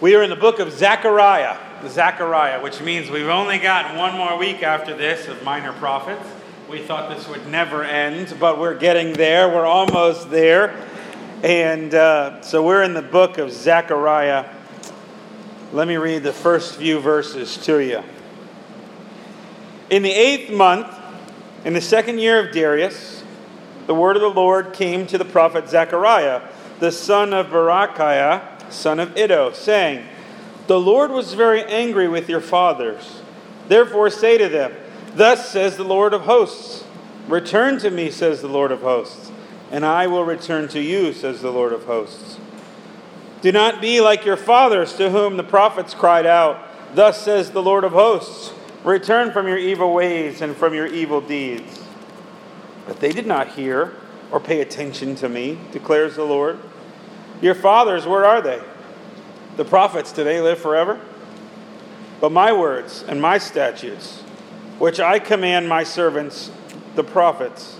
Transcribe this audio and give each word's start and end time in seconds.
We 0.00 0.14
are 0.14 0.22
in 0.22 0.30
the 0.30 0.36
book 0.36 0.60
of 0.60 0.72
Zechariah, 0.72 1.58
Zechariah, 1.86 2.62
which 2.62 2.80
means 2.80 3.10
we've 3.10 3.28
only 3.28 3.58
got 3.58 3.94
one 3.98 4.16
more 4.16 4.38
week 4.38 4.62
after 4.62 4.96
this 4.96 5.28
of 5.28 5.42
minor 5.42 5.74
prophets. 5.74 6.26
We 6.70 6.78
thought 6.78 7.14
this 7.14 7.28
would 7.28 7.46
never 7.48 7.84
end, 7.84 8.34
but 8.40 8.58
we're 8.58 8.78
getting 8.78 9.12
there. 9.12 9.50
We're 9.50 9.66
almost 9.66 10.30
there. 10.30 10.74
And 11.42 11.94
uh, 11.94 12.40
so 12.40 12.64
we're 12.64 12.82
in 12.82 12.94
the 12.94 13.02
book 13.02 13.36
of 13.36 13.52
Zechariah. 13.52 14.48
Let 15.74 15.86
me 15.86 15.98
read 15.98 16.22
the 16.22 16.32
first 16.32 16.76
few 16.76 16.98
verses 16.98 17.58
to 17.66 17.80
you. 17.80 18.02
In 19.90 20.02
the 20.02 20.12
eighth 20.12 20.50
month, 20.50 20.88
in 21.66 21.74
the 21.74 21.82
second 21.82 22.20
year 22.20 22.42
of 22.42 22.54
Darius, 22.54 23.22
the 23.86 23.94
word 23.94 24.16
of 24.16 24.22
the 24.22 24.30
Lord 24.30 24.72
came 24.72 25.06
to 25.08 25.18
the 25.18 25.26
prophet 25.26 25.68
Zechariah, 25.68 26.40
the 26.78 26.90
son 26.90 27.34
of 27.34 27.48
Berechiah, 27.48 28.59
son 28.70 29.00
of 29.00 29.16
Iddo, 29.16 29.52
saying, 29.52 30.06
The 30.66 30.80
Lord 30.80 31.10
was 31.10 31.34
very 31.34 31.64
angry 31.64 32.08
with 32.08 32.28
your 32.28 32.40
fathers. 32.40 33.20
Therefore 33.68 34.10
say 34.10 34.38
to 34.38 34.48
them, 34.48 34.72
Thus 35.14 35.50
says 35.50 35.76
the 35.76 35.84
Lord 35.84 36.14
of 36.14 36.22
hosts 36.22 36.84
Return 37.28 37.78
to 37.78 37.90
me, 37.90 38.10
says 38.10 38.40
the 38.40 38.48
Lord 38.48 38.72
of 38.72 38.80
hosts, 38.80 39.30
and 39.70 39.84
I 39.84 40.06
will 40.06 40.24
return 40.24 40.68
to 40.68 40.80
you, 40.80 41.12
says 41.12 41.40
the 41.40 41.52
Lord 41.52 41.72
of 41.72 41.84
hosts. 41.84 42.38
Do 43.40 43.52
not 43.52 43.80
be 43.80 44.00
like 44.00 44.24
your 44.24 44.36
fathers, 44.36 44.94
to 44.94 45.10
whom 45.10 45.36
the 45.36 45.44
prophets 45.44 45.94
cried 45.94 46.26
out, 46.26 46.58
Thus 46.94 47.22
says 47.22 47.52
the 47.52 47.62
Lord 47.62 47.84
of 47.84 47.92
hosts 47.92 48.52
Return 48.84 49.30
from 49.30 49.46
your 49.46 49.58
evil 49.58 49.92
ways 49.92 50.40
and 50.40 50.56
from 50.56 50.74
your 50.74 50.86
evil 50.86 51.20
deeds. 51.20 51.84
But 52.86 53.00
they 53.00 53.12
did 53.12 53.26
not 53.26 53.48
hear 53.48 53.94
or 54.30 54.40
pay 54.40 54.60
attention 54.60 55.14
to 55.16 55.28
me, 55.28 55.58
declares 55.70 56.16
the 56.16 56.24
Lord. 56.24 56.58
Your 57.40 57.54
fathers, 57.54 58.06
where 58.06 58.24
are 58.24 58.40
they? 58.40 58.60
The 59.56 59.64
prophets, 59.64 60.12
do 60.12 60.24
they 60.24 60.40
live 60.40 60.58
forever? 60.58 61.00
But 62.20 62.32
my 62.32 62.52
words 62.52 63.02
and 63.06 63.20
my 63.20 63.38
statutes, 63.38 64.20
which 64.78 65.00
I 65.00 65.18
command 65.18 65.68
my 65.68 65.84
servants, 65.84 66.50
the 66.94 67.04
prophets, 67.04 67.76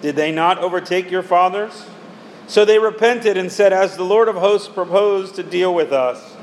did 0.00 0.16
they 0.16 0.32
not 0.32 0.58
overtake 0.58 1.10
your 1.10 1.22
fathers? 1.22 1.86
So 2.46 2.64
they 2.64 2.78
repented 2.78 3.36
and 3.36 3.50
said, 3.50 3.72
As 3.72 3.96
the 3.96 4.04
Lord 4.04 4.28
of 4.28 4.36
hosts 4.36 4.68
proposed 4.68 5.34
to 5.34 5.42
deal 5.42 5.74
with 5.74 5.92
us 5.92 6.34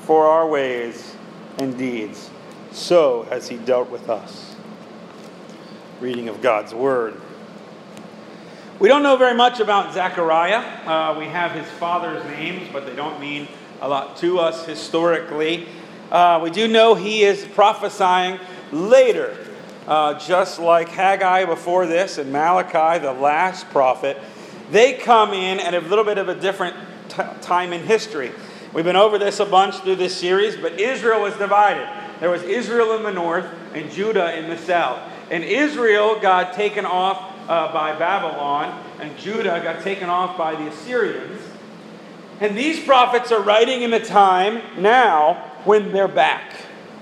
for 0.00 0.26
our 0.26 0.46
ways 0.46 1.14
and 1.58 1.76
deeds, 1.76 2.30
so 2.72 3.24
has 3.24 3.48
he 3.48 3.58
dealt 3.58 3.90
with 3.90 4.08
us. 4.08 4.56
Reading 6.00 6.28
of 6.28 6.40
God's 6.40 6.74
word. 6.74 7.20
We 8.78 8.88
don't 8.88 9.02
know 9.02 9.16
very 9.16 9.34
much 9.34 9.60
about 9.60 9.94
Zechariah. 9.94 10.58
Uh, 10.86 11.16
we 11.18 11.26
have 11.26 11.52
his 11.52 11.68
father's 11.72 12.24
names, 12.24 12.68
but 12.72 12.86
they 12.86 12.96
don't 12.96 13.20
mean 13.20 13.46
a 13.80 13.88
lot 13.88 14.16
to 14.18 14.40
us 14.40 14.66
historically. 14.66 15.68
Uh, 16.10 16.40
we 16.42 16.50
do 16.50 16.66
know 16.66 16.94
he 16.94 17.22
is 17.22 17.44
prophesying 17.54 18.40
later, 18.72 19.36
uh, 19.86 20.18
just 20.18 20.58
like 20.58 20.88
Haggai 20.88 21.44
before 21.44 21.86
this 21.86 22.18
and 22.18 22.32
Malachi, 22.32 22.98
the 22.98 23.12
last 23.12 23.68
prophet. 23.70 24.18
They 24.70 24.94
come 24.94 25.32
in 25.32 25.60
at 25.60 25.74
a 25.74 25.80
little 25.80 26.04
bit 26.04 26.18
of 26.18 26.28
a 26.28 26.34
different 26.34 26.76
t- 27.08 27.22
time 27.40 27.72
in 27.72 27.82
history. 27.82 28.32
We've 28.72 28.84
been 28.84 28.96
over 28.96 29.18
this 29.18 29.38
a 29.38 29.46
bunch 29.46 29.76
through 29.76 29.96
this 29.96 30.16
series, 30.16 30.56
but 30.56 30.80
Israel 30.80 31.20
was 31.20 31.36
divided. 31.36 31.86
There 32.20 32.30
was 32.30 32.42
Israel 32.42 32.96
in 32.96 33.02
the 33.02 33.12
north 33.12 33.46
and 33.74 33.90
Judah 33.90 34.36
in 34.36 34.48
the 34.48 34.58
south. 34.58 34.98
And 35.30 35.44
Israel 35.44 36.18
got 36.18 36.54
taken 36.54 36.84
off 36.86 37.31
uh, 37.48 37.72
by 37.72 37.96
Babylon, 37.98 38.82
and 39.00 39.16
Judah 39.18 39.60
got 39.62 39.82
taken 39.82 40.08
off 40.08 40.36
by 40.38 40.54
the 40.54 40.68
Assyrians. 40.68 41.40
And 42.40 42.56
these 42.56 42.82
prophets 42.84 43.30
are 43.30 43.40
writing 43.40 43.82
in 43.82 43.92
a 43.92 44.04
time 44.04 44.62
now 44.82 45.34
when 45.64 45.92
they're 45.92 46.08
back, 46.08 46.52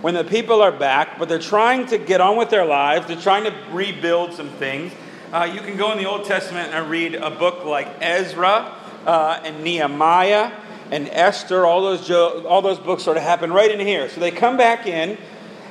when 0.03 0.15
the 0.15 0.25
people 0.25 0.61
are 0.61 0.73
back, 0.73 1.19
but 1.19 1.29
they're 1.29 1.39
trying 1.39 1.87
to 1.87 1.99
get 1.99 2.21
on 2.21 2.37
with 2.37 2.51
their 2.51 2.67
lives. 2.67 3.07
They're 3.07 3.17
trying 3.17 3.45
to 3.45 3.55
rebuild 3.73 4.35
some 4.35 4.51
things. 4.51 4.93
Uh, 5.33 5.45
you 5.45 5.61
can 5.61 5.77
go 5.77 5.93
in 5.93 5.99
the 5.99 6.07
Old 6.07 6.25
Testament 6.25 6.75
and 6.75 6.91
read 6.91 7.15
a 7.15 7.31
book 7.31 7.65
like 7.65 7.89
Ezra 8.01 8.75
uh, 9.07 9.41
and 9.45 9.63
Nehemiah 9.63 10.53
and 10.91 11.09
Esther. 11.09 11.65
All 11.65 11.83
those, 11.83 12.07
jo- 12.07 12.45
all 12.47 12.63
those 12.63 12.79
books 12.79 13.05
sort 13.05 13.17
of 13.17 13.23
happen 13.23 13.53
right 13.53 13.71
in 13.71 13.81
here. 13.81 14.09
So 14.09 14.21
they 14.21 14.31
come 14.31 14.57
back 14.57 14.87
in 14.87 15.17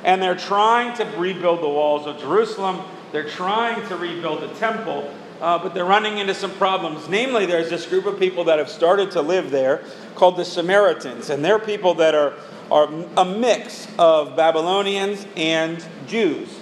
and 0.02 0.22
they're 0.22 0.34
trying 0.34 0.96
to 0.96 1.04
rebuild 1.18 1.60
the 1.60 1.68
walls 1.68 2.06
of 2.06 2.18
Jerusalem. 2.18 2.80
They're 3.12 3.28
trying 3.28 3.86
to 3.88 3.96
rebuild 3.96 4.42
the 4.42 4.54
temple, 4.54 5.12
uh, 5.40 5.58
but 5.58 5.74
they're 5.74 5.84
running 5.84 6.18
into 6.18 6.34
some 6.34 6.52
problems. 6.52 7.08
Namely, 7.08 7.46
there's 7.46 7.68
this 7.68 7.86
group 7.86 8.06
of 8.06 8.18
people 8.18 8.44
that 8.44 8.58
have 8.58 8.68
started 8.68 9.10
to 9.12 9.22
live 9.22 9.50
there 9.50 9.82
called 10.14 10.36
the 10.36 10.44
Samaritans, 10.44 11.30
and 11.30 11.44
they're 11.44 11.58
people 11.58 11.94
that 11.94 12.14
are, 12.14 12.34
are 12.70 12.88
a 13.16 13.24
mix 13.24 13.88
of 13.98 14.36
Babylonians 14.36 15.26
and 15.36 15.84
Jews. 16.06 16.56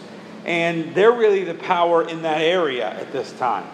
And 0.46 0.94
they're 0.94 1.12
really 1.12 1.44
the 1.44 1.54
power 1.54 2.08
in 2.08 2.22
that 2.22 2.40
area 2.40 2.88
at 2.88 3.12
this 3.12 3.32
time. 3.32 3.66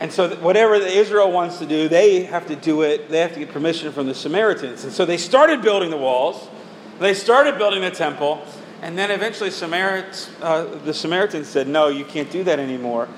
And 0.00 0.12
so, 0.12 0.34
whatever 0.36 0.74
Israel 0.74 1.30
wants 1.30 1.58
to 1.60 1.66
do, 1.66 1.88
they 1.88 2.24
have 2.24 2.48
to 2.48 2.56
do 2.56 2.82
it. 2.82 3.08
They 3.08 3.20
have 3.20 3.32
to 3.34 3.38
get 3.38 3.50
permission 3.50 3.92
from 3.92 4.06
the 4.06 4.14
Samaritans. 4.14 4.84
And 4.84 4.92
so, 4.92 5.06
they 5.06 5.16
started 5.16 5.62
building 5.62 5.90
the 5.90 5.96
walls, 5.96 6.48
they 6.98 7.14
started 7.14 7.56
building 7.56 7.82
the 7.82 7.90
temple, 7.90 8.44
and 8.82 8.98
then 8.98 9.12
eventually 9.12 9.50
Samarit, 9.50 10.28
uh, 10.42 10.64
the 10.84 10.92
Samaritans 10.92 11.46
said, 11.46 11.68
No, 11.68 11.86
you 11.86 12.04
can't 12.04 12.30
do 12.30 12.42
that 12.44 12.58
anymore. 12.58 13.08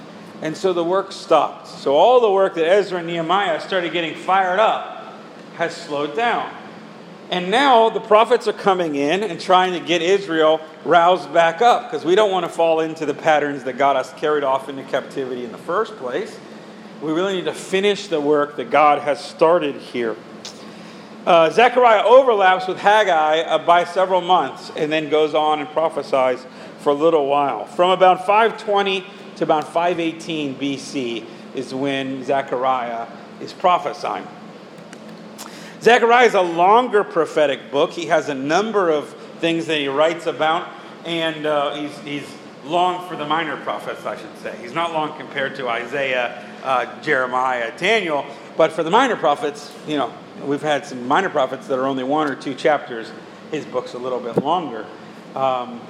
And 0.43 0.55
so 0.55 0.75
the 0.75 0.85
work 0.85 1.11
stopped. 1.11 1.69
So 1.69 1.97
all 1.97 2.21
the 2.21 2.31
work 2.31 2.55
that 2.57 2.67
Ezra 2.67 2.99
and 2.99 3.07
Nehemiah 3.07 3.61
started 3.61 3.93
getting 3.93 4.15
fired 4.15 4.61
up 4.61 5.15
has 5.57 5.75
slowed 5.75 6.15
down. 6.15 6.55
And 7.31 7.51
now 7.51 7.89
the 7.89 8.01
prophets 8.01 8.47
are 8.47 8.53
coming 8.53 8.95
in 8.97 9.23
and 9.23 9.41
trying 9.41 9.73
to 9.73 9.81
get 9.81 10.03
Israel 10.03 10.61
roused 10.85 11.33
back 11.33 11.63
up 11.63 11.91
because 11.91 12.05
we 12.05 12.15
don't 12.15 12.31
want 12.31 12.45
to 12.45 12.53
fall 12.53 12.81
into 12.81 13.07
the 13.07 13.15
patterns 13.15 13.65
that 13.65 13.79
got 13.79 13.97
us 13.97 14.13
carried 14.15 14.45
off 14.45 14.69
into 14.69 14.83
captivity 14.85 15.47
in 15.47 15.53
the 15.53 15.59
first 15.59 15.97
place. 15.97 16.39
We 17.01 17.13
really 17.13 17.37
need 17.37 17.47
to 17.47 17.55
finish 17.55 18.09
the 18.09 18.21
work 18.21 18.57
that 18.57 18.71
God 18.71 19.01
has 19.01 19.25
started 19.25 19.77
here. 19.77 20.15
Uh, 21.27 21.49
Zechariah 21.49 22.05
overlaps 22.05 22.69
with 22.69 22.79
Haggai 22.79 23.41
uh, 23.41 23.59
by 23.65 23.85
several 23.85 24.21
months 24.21 24.71
and 24.77 24.93
then 24.93 25.09
goes 25.09 25.35
on 25.35 25.61
and 25.61 25.69
prophesies 25.71 26.45
for 26.81 26.91
a 26.91 26.95
little 26.95 27.27
while. 27.27 27.65
From 27.65 27.91
about 27.91 28.27
520 28.27 29.07
to 29.37 29.45
about 29.45 29.65
518 29.65 30.55
BC 30.57 31.25
is 31.55 31.73
when 31.73 32.23
Zechariah 32.25 33.07
is 33.41 33.55
prophesying. 33.55 34.27
Zechariah 35.81 36.27
is 36.27 36.35
a 36.35 36.43
longer 36.43 37.03
prophetic 37.05 37.71
book. 37.71 37.93
He 37.93 38.07
has 38.07 38.29
a 38.29 38.35
number 38.35 38.91
of 38.91 39.09
things 39.39 39.65
that 39.67 39.79
he 39.79 39.89
writes 39.89 40.27
about, 40.27 40.69
and 41.07 41.47
uh, 41.47 41.75
he's, 41.75 41.99
he's 42.01 42.35
long 42.65 43.09
for 43.09 43.17
the 43.17 43.25
minor 43.25 43.57
prophets, 43.59 44.05
I 44.05 44.17
should 44.19 44.37
say. 44.39 44.57
He's 44.61 44.75
not 44.75 44.93
long 44.93 45.17
compared 45.19 45.57
to 45.57 45.69
Isaiah, 45.69 46.45
uh, 46.63 47.01
Jeremiah, 47.01 47.73
Daniel, 47.79 48.27
but 48.59 48.73
for 48.73 48.83
the 48.83 48.91
minor 48.91 49.17
prophets, 49.17 49.73
you 49.87 49.97
know, 49.97 50.13
we've 50.43 50.63
had 50.63 50.87
some 50.87 51.07
minor 51.07 51.31
prophets 51.31 51.67
that 51.69 51.79
are 51.79 51.87
only 51.87 52.05
one 52.05 52.31
or 52.31 52.35
two 52.35 52.55
chapters. 52.55 53.11
His 53.51 53.65
book's 53.65 53.95
a 53.95 53.99
little 53.99 54.21
bit 54.21 54.43
longer. 54.43 54.87
Um, 55.35 55.81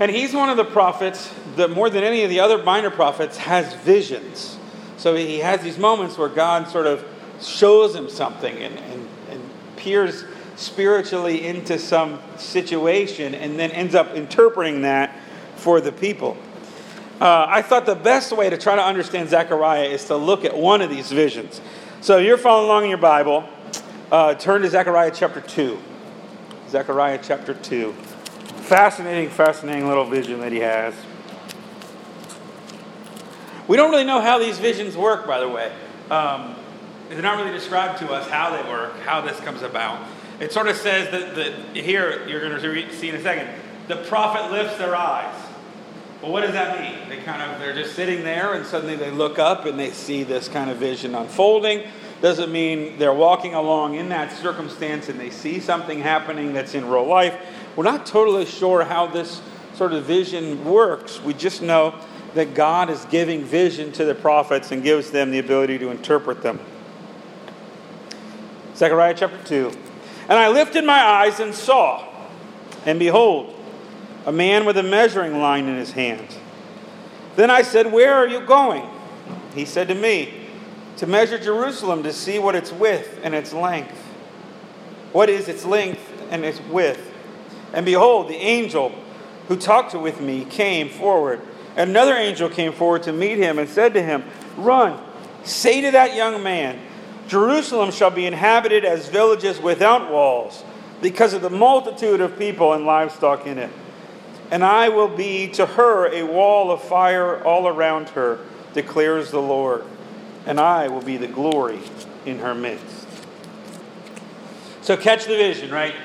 and 0.00 0.10
he's 0.10 0.34
one 0.34 0.48
of 0.48 0.56
the 0.56 0.64
prophets 0.64 1.32
that, 1.56 1.70
more 1.70 1.88
than 1.88 2.02
any 2.02 2.24
of 2.24 2.30
the 2.30 2.40
other 2.40 2.62
minor 2.62 2.90
prophets, 2.90 3.36
has 3.36 3.72
visions. 3.74 4.58
So 4.96 5.14
he 5.14 5.38
has 5.38 5.60
these 5.60 5.78
moments 5.78 6.18
where 6.18 6.28
God 6.28 6.68
sort 6.68 6.86
of 6.86 7.04
shows 7.40 7.94
him 7.94 8.08
something 8.08 8.56
and, 8.56 8.78
and, 8.78 9.08
and 9.30 9.42
peers 9.76 10.24
spiritually 10.56 11.46
into 11.46 11.78
some 11.78 12.20
situation 12.36 13.34
and 13.34 13.58
then 13.58 13.70
ends 13.72 13.94
up 13.94 14.14
interpreting 14.14 14.82
that 14.82 15.16
for 15.56 15.80
the 15.80 15.92
people. 15.92 16.36
Uh, 17.24 17.46
I 17.48 17.62
thought 17.62 17.86
the 17.86 17.94
best 17.94 18.32
way 18.32 18.50
to 18.50 18.58
try 18.58 18.76
to 18.76 18.84
understand 18.84 19.30
Zechariah 19.30 19.84
is 19.84 20.04
to 20.08 20.16
look 20.16 20.44
at 20.44 20.54
one 20.54 20.82
of 20.82 20.90
these 20.90 21.10
visions. 21.10 21.62
So 22.02 22.18
you're 22.18 22.36
following 22.36 22.66
along 22.66 22.82
in 22.82 22.90
your 22.90 22.98
Bible. 22.98 23.48
Uh, 24.12 24.34
turn 24.34 24.60
to 24.60 24.68
Zechariah 24.68 25.10
chapter 25.10 25.40
2. 25.40 25.78
Zechariah 26.68 27.18
chapter 27.22 27.54
2. 27.54 27.92
Fascinating, 27.94 29.30
fascinating 29.30 29.88
little 29.88 30.04
vision 30.04 30.38
that 30.40 30.52
he 30.52 30.58
has. 30.58 30.92
We 33.68 33.78
don't 33.78 33.90
really 33.90 34.04
know 34.04 34.20
how 34.20 34.38
these 34.38 34.58
visions 34.58 34.94
work, 34.94 35.26
by 35.26 35.40
the 35.40 35.48
way. 35.48 35.72
Um, 36.10 36.54
they're 37.08 37.22
not 37.22 37.38
really 37.38 37.52
described 37.52 38.00
to 38.00 38.12
us 38.12 38.28
how 38.28 38.54
they 38.54 38.68
work, 38.68 39.00
how 39.00 39.22
this 39.22 39.40
comes 39.40 39.62
about. 39.62 40.06
It 40.40 40.52
sort 40.52 40.68
of 40.68 40.76
says 40.76 41.10
that, 41.10 41.36
that 41.36 41.74
here, 41.74 42.28
you're 42.28 42.46
going 42.46 42.60
to 42.60 42.92
see 42.92 43.08
in 43.08 43.14
a 43.14 43.22
second, 43.22 43.48
the 43.88 43.96
prophet 43.96 44.52
lifts 44.52 44.76
their 44.76 44.94
eyes. 44.94 45.43
Well, 46.22 46.32
what 46.32 46.40
does 46.40 46.52
that 46.52 46.80
mean? 46.80 47.08
They 47.08 47.22
kind 47.22 47.42
of 47.42 47.60
they're 47.60 47.74
just 47.74 47.94
sitting 47.94 48.24
there 48.24 48.54
and 48.54 48.64
suddenly 48.64 48.96
they 48.96 49.10
look 49.10 49.38
up 49.38 49.66
and 49.66 49.78
they 49.78 49.90
see 49.90 50.22
this 50.22 50.48
kind 50.48 50.70
of 50.70 50.78
vision 50.78 51.14
unfolding. 51.14 51.82
Doesn't 52.22 52.50
mean 52.50 52.98
they're 52.98 53.12
walking 53.12 53.54
along 53.54 53.96
in 53.96 54.08
that 54.08 54.32
circumstance 54.32 55.08
and 55.08 55.20
they 55.20 55.30
see 55.30 55.60
something 55.60 56.00
happening 56.00 56.54
that's 56.54 56.74
in 56.74 56.88
real 56.88 57.06
life. 57.06 57.38
We're 57.76 57.84
not 57.84 58.06
totally 58.06 58.46
sure 58.46 58.84
how 58.84 59.06
this 59.06 59.42
sort 59.74 59.92
of 59.92 60.04
vision 60.04 60.64
works. 60.64 61.20
We 61.20 61.34
just 61.34 61.60
know 61.60 61.94
that 62.34 62.54
God 62.54 62.90
is 62.90 63.04
giving 63.06 63.44
vision 63.44 63.92
to 63.92 64.04
the 64.04 64.14
prophets 64.14 64.72
and 64.72 64.82
gives 64.82 65.10
them 65.10 65.30
the 65.30 65.38
ability 65.38 65.78
to 65.78 65.90
interpret 65.90 66.42
them. 66.42 66.60
Zechariah 68.76 69.14
chapter 69.14 69.42
2. 69.44 69.70
And 70.28 70.38
I 70.38 70.48
lifted 70.48 70.84
my 70.84 71.00
eyes 71.00 71.38
and 71.40 71.54
saw, 71.54 72.08
and 72.86 72.98
behold, 72.98 73.53
a 74.26 74.32
man 74.32 74.64
with 74.64 74.76
a 74.76 74.82
measuring 74.82 75.38
line 75.38 75.68
in 75.68 75.76
his 75.76 75.92
hand. 75.92 76.36
Then 77.36 77.50
I 77.50 77.62
said, 77.62 77.92
Where 77.92 78.14
are 78.14 78.26
you 78.26 78.40
going? 78.40 78.88
He 79.54 79.64
said 79.64 79.88
to 79.88 79.94
me, 79.94 80.48
To 80.98 81.06
measure 81.06 81.38
Jerusalem 81.38 82.02
to 82.04 82.12
see 82.12 82.38
what 82.38 82.54
its 82.54 82.72
width 82.72 83.20
and 83.22 83.34
its 83.34 83.52
length. 83.52 83.96
What 85.12 85.28
is 85.28 85.48
its 85.48 85.64
length 85.64 86.00
and 86.30 86.44
its 86.44 86.60
width? 86.60 87.12
And 87.72 87.84
behold, 87.84 88.28
the 88.28 88.36
angel 88.36 88.92
who 89.48 89.56
talked 89.56 89.94
with 89.94 90.20
me 90.20 90.44
came 90.44 90.88
forward. 90.88 91.40
Another 91.76 92.14
angel 92.14 92.48
came 92.48 92.72
forward 92.72 93.02
to 93.04 93.12
meet 93.12 93.38
him 93.38 93.58
and 93.58 93.68
said 93.68 93.94
to 93.94 94.02
him, 94.02 94.24
Run, 94.56 94.98
say 95.42 95.80
to 95.80 95.90
that 95.90 96.14
young 96.14 96.42
man, 96.42 96.80
Jerusalem 97.26 97.90
shall 97.90 98.10
be 98.10 98.26
inhabited 98.26 98.84
as 98.84 99.08
villages 99.08 99.60
without 99.60 100.10
walls, 100.10 100.62
because 101.02 101.32
of 101.32 101.42
the 101.42 101.50
multitude 101.50 102.20
of 102.20 102.38
people 102.38 102.72
and 102.72 102.86
livestock 102.86 103.46
in 103.46 103.58
it. 103.58 103.70
And 104.54 104.62
I 104.62 104.88
will 104.88 105.08
be 105.08 105.48
to 105.48 105.66
her 105.66 106.06
a 106.14 106.22
wall 106.22 106.70
of 106.70 106.80
fire 106.80 107.42
all 107.42 107.66
around 107.66 108.10
her, 108.10 108.38
declares 108.72 109.32
the 109.32 109.42
Lord. 109.42 109.84
And 110.46 110.60
I 110.60 110.86
will 110.86 111.02
be 111.02 111.16
the 111.16 111.26
glory 111.26 111.80
in 112.24 112.38
her 112.38 112.54
midst. 112.54 113.04
So 114.80 114.96
catch 114.96 115.24
the 115.24 115.34
vision, 115.34 115.72
right? 115.72 115.96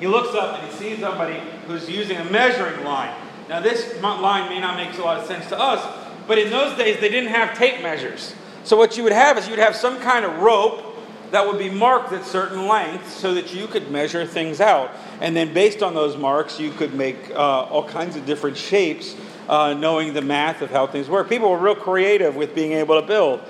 He 0.00 0.08
looks 0.08 0.34
up 0.34 0.58
and 0.58 0.68
he 0.68 0.76
sees 0.76 0.98
somebody 0.98 1.40
who's 1.68 1.88
using 1.88 2.16
a 2.16 2.24
measuring 2.24 2.82
line. 2.82 3.14
Now, 3.48 3.60
this 3.60 4.02
line 4.02 4.48
may 4.48 4.58
not 4.58 4.76
make 4.76 4.98
a 4.98 5.00
lot 5.00 5.20
of 5.20 5.26
sense 5.26 5.48
to 5.50 5.56
us, 5.56 5.80
but 6.26 6.36
in 6.36 6.50
those 6.50 6.76
days 6.76 6.98
they 6.98 7.10
didn't 7.10 7.30
have 7.30 7.56
tape 7.56 7.80
measures. 7.80 8.34
So, 8.64 8.76
what 8.76 8.96
you 8.96 9.04
would 9.04 9.12
have 9.12 9.38
is 9.38 9.46
you'd 9.46 9.60
have 9.60 9.76
some 9.76 10.00
kind 10.00 10.24
of 10.24 10.40
rope 10.40 10.93
that 11.30 11.46
would 11.46 11.58
be 11.58 11.70
marked 11.70 12.12
at 12.12 12.24
certain 12.24 12.66
lengths 12.68 13.12
so 13.12 13.34
that 13.34 13.54
you 13.54 13.66
could 13.66 13.90
measure 13.90 14.24
things 14.24 14.60
out. 14.60 14.92
And 15.20 15.34
then, 15.36 15.52
based 15.52 15.82
on 15.82 15.94
those 15.94 16.16
marks, 16.16 16.60
you 16.60 16.70
could 16.70 16.94
make 16.94 17.30
uh, 17.30 17.62
all 17.64 17.84
kinds 17.84 18.16
of 18.16 18.26
different 18.26 18.56
shapes, 18.56 19.16
uh, 19.48 19.74
knowing 19.74 20.12
the 20.12 20.22
math 20.22 20.62
of 20.62 20.70
how 20.70 20.86
things 20.86 21.08
work. 21.08 21.28
People 21.28 21.50
were 21.50 21.58
real 21.58 21.74
creative 21.74 22.36
with 22.36 22.54
being 22.54 22.72
able 22.72 23.00
to 23.00 23.06
build. 23.06 23.40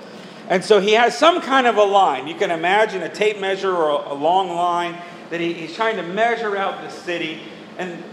And 0.47 0.63
so 0.63 0.79
he 0.79 0.93
has 0.93 1.17
some 1.17 1.41
kind 1.41 1.65
of 1.67 1.77
a 1.77 1.83
line. 1.83 2.27
You 2.27 2.35
can 2.35 2.51
imagine 2.51 3.01
a 3.01 3.09
tape 3.09 3.39
measure 3.39 3.75
or 3.75 3.89
a, 3.89 4.13
a 4.13 4.15
long 4.15 4.49
line 4.49 4.97
that 5.29 5.39
he, 5.39 5.53
he's 5.53 5.75
trying 5.75 5.97
to 5.97 6.03
measure 6.03 6.55
out 6.55 6.81
the 6.81 6.89
city. 6.89 7.41
And 7.77 8.03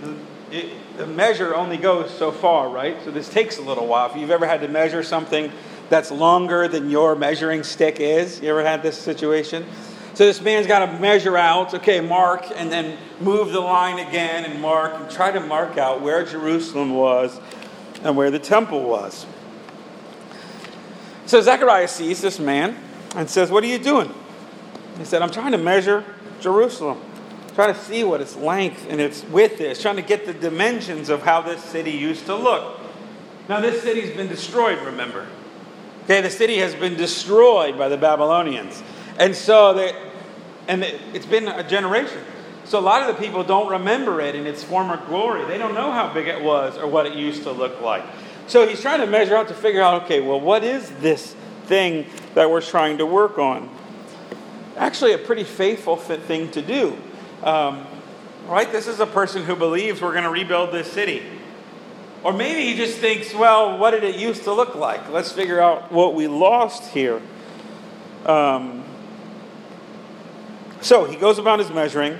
it, 0.50 0.96
the 0.96 1.06
measure 1.06 1.54
only 1.54 1.76
goes 1.76 2.10
so 2.10 2.30
far, 2.32 2.68
right? 2.68 2.96
So 3.04 3.10
this 3.10 3.28
takes 3.28 3.58
a 3.58 3.62
little 3.62 3.86
while. 3.86 4.10
If 4.10 4.16
you've 4.16 4.30
ever 4.30 4.46
had 4.46 4.60
to 4.62 4.68
measure 4.68 5.02
something 5.02 5.50
that's 5.92 6.10
longer 6.10 6.68
than 6.68 6.88
your 6.88 7.14
measuring 7.14 7.62
stick 7.62 8.00
is, 8.00 8.40
you 8.40 8.48
ever 8.48 8.64
had 8.64 8.82
this 8.82 8.96
situation? 8.96 9.66
So 10.14 10.24
this 10.24 10.40
man's 10.40 10.66
got 10.66 10.86
to 10.86 10.98
measure 10.98 11.36
out, 11.36 11.74
okay, 11.74 12.00
mark, 12.00 12.46
and 12.56 12.72
then 12.72 12.96
move 13.20 13.52
the 13.52 13.60
line 13.60 13.98
again 13.98 14.46
and 14.46 14.58
mark, 14.58 14.94
and 14.94 15.10
try 15.10 15.30
to 15.30 15.40
mark 15.40 15.76
out 15.76 16.00
where 16.00 16.24
Jerusalem 16.24 16.94
was 16.94 17.38
and 18.02 18.16
where 18.16 18.30
the 18.30 18.38
temple 18.38 18.84
was. 18.84 19.26
So 21.26 21.42
Zechariah 21.42 21.88
sees 21.88 22.22
this 22.22 22.38
man 22.38 22.74
and 23.14 23.28
says, 23.28 23.50
What 23.50 23.62
are 23.62 23.66
you 23.66 23.78
doing? 23.78 24.14
He 24.96 25.04
said, 25.04 25.20
I'm 25.20 25.30
trying 25.30 25.52
to 25.52 25.58
measure 25.58 26.06
Jerusalem 26.40 27.02
trying 27.54 27.74
to 27.74 27.78
see 27.78 28.02
what 28.02 28.22
its 28.22 28.34
length 28.34 28.86
and 28.88 28.98
its 28.98 29.24
width 29.24 29.60
is, 29.60 29.78
trying 29.78 29.96
to 29.96 30.02
get 30.02 30.24
the 30.24 30.32
dimensions 30.32 31.10
of 31.10 31.20
how 31.20 31.42
this 31.42 31.62
city 31.62 31.90
used 31.90 32.24
to 32.24 32.34
look. 32.34 32.80
Now, 33.46 33.60
this 33.60 33.82
city's 33.82 34.16
been 34.16 34.28
destroyed, 34.28 34.78
remember. 34.78 35.26
Okay, 36.04 36.20
the 36.20 36.30
city 36.30 36.58
has 36.58 36.74
been 36.74 36.96
destroyed 36.96 37.78
by 37.78 37.88
the 37.88 37.96
Babylonians. 37.96 38.82
And 39.18 39.36
so, 39.36 39.72
they, 39.72 39.94
and 40.66 40.82
it's 40.82 41.26
been 41.26 41.46
a 41.46 41.62
generation. 41.62 42.18
So, 42.64 42.78
a 42.78 42.80
lot 42.80 43.08
of 43.08 43.14
the 43.14 43.22
people 43.22 43.44
don't 43.44 43.70
remember 43.70 44.20
it 44.20 44.34
in 44.34 44.46
its 44.46 44.64
former 44.64 44.96
glory. 45.06 45.44
They 45.44 45.58
don't 45.58 45.74
know 45.74 45.92
how 45.92 46.12
big 46.12 46.26
it 46.26 46.42
was 46.42 46.76
or 46.76 46.88
what 46.88 47.06
it 47.06 47.14
used 47.14 47.44
to 47.44 47.52
look 47.52 47.80
like. 47.80 48.02
So, 48.48 48.66
he's 48.66 48.80
trying 48.80 49.00
to 49.00 49.06
measure 49.06 49.36
out 49.36 49.48
to 49.48 49.54
figure 49.54 49.80
out 49.80 50.02
okay, 50.04 50.20
well, 50.20 50.40
what 50.40 50.64
is 50.64 50.90
this 51.00 51.36
thing 51.66 52.06
that 52.34 52.50
we're 52.50 52.62
trying 52.62 52.98
to 52.98 53.06
work 53.06 53.38
on? 53.38 53.70
Actually, 54.76 55.12
a 55.12 55.18
pretty 55.18 55.44
faithful 55.44 55.96
thing 55.96 56.50
to 56.50 56.62
do. 56.62 56.96
Um, 57.44 57.86
right? 58.46 58.70
This 58.70 58.88
is 58.88 59.00
a 59.00 59.06
person 59.06 59.44
who 59.44 59.54
believes 59.54 60.00
we're 60.00 60.12
going 60.12 60.24
to 60.24 60.30
rebuild 60.30 60.72
this 60.72 60.90
city. 60.90 61.22
Or 62.24 62.32
maybe 62.32 62.62
he 62.62 62.76
just 62.76 62.98
thinks, 62.98 63.34
well, 63.34 63.78
what 63.78 63.90
did 63.90 64.04
it 64.04 64.16
used 64.16 64.44
to 64.44 64.52
look 64.52 64.74
like? 64.76 65.08
Let's 65.10 65.32
figure 65.32 65.60
out 65.60 65.90
what 65.90 66.14
we 66.14 66.28
lost 66.28 66.92
here. 66.92 67.20
Um, 68.26 68.84
so 70.80 71.04
he 71.04 71.16
goes 71.16 71.38
about 71.38 71.58
his 71.58 71.70
measuring, 71.70 72.18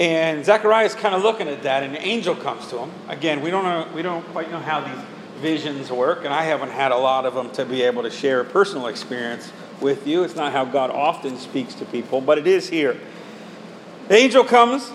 and 0.00 0.44
Zechariah 0.44 0.86
is 0.86 0.94
kind 0.94 1.14
of 1.14 1.22
looking 1.22 1.48
at 1.48 1.62
that, 1.62 1.84
and 1.84 1.96
an 1.96 2.02
angel 2.02 2.34
comes 2.34 2.68
to 2.68 2.78
him. 2.78 2.90
Again, 3.08 3.40
we 3.40 3.50
don't 3.50 3.64
know, 3.64 3.88
we 3.94 4.02
don't 4.02 4.24
quite 4.32 4.50
know 4.50 4.58
how 4.58 4.80
these 4.80 5.04
visions 5.40 5.90
work, 5.90 6.24
and 6.24 6.34
I 6.34 6.42
haven't 6.42 6.70
had 6.70 6.90
a 6.90 6.96
lot 6.96 7.24
of 7.24 7.34
them 7.34 7.50
to 7.52 7.64
be 7.64 7.82
able 7.82 8.02
to 8.02 8.10
share 8.10 8.40
a 8.40 8.44
personal 8.44 8.88
experience 8.88 9.52
with 9.80 10.06
you. 10.06 10.24
It's 10.24 10.34
not 10.34 10.52
how 10.52 10.64
God 10.64 10.90
often 10.90 11.38
speaks 11.38 11.74
to 11.74 11.84
people, 11.84 12.20
but 12.20 12.38
it 12.38 12.48
is 12.48 12.68
here. 12.68 12.98
The 14.08 14.16
angel 14.16 14.42
comes, 14.42 14.90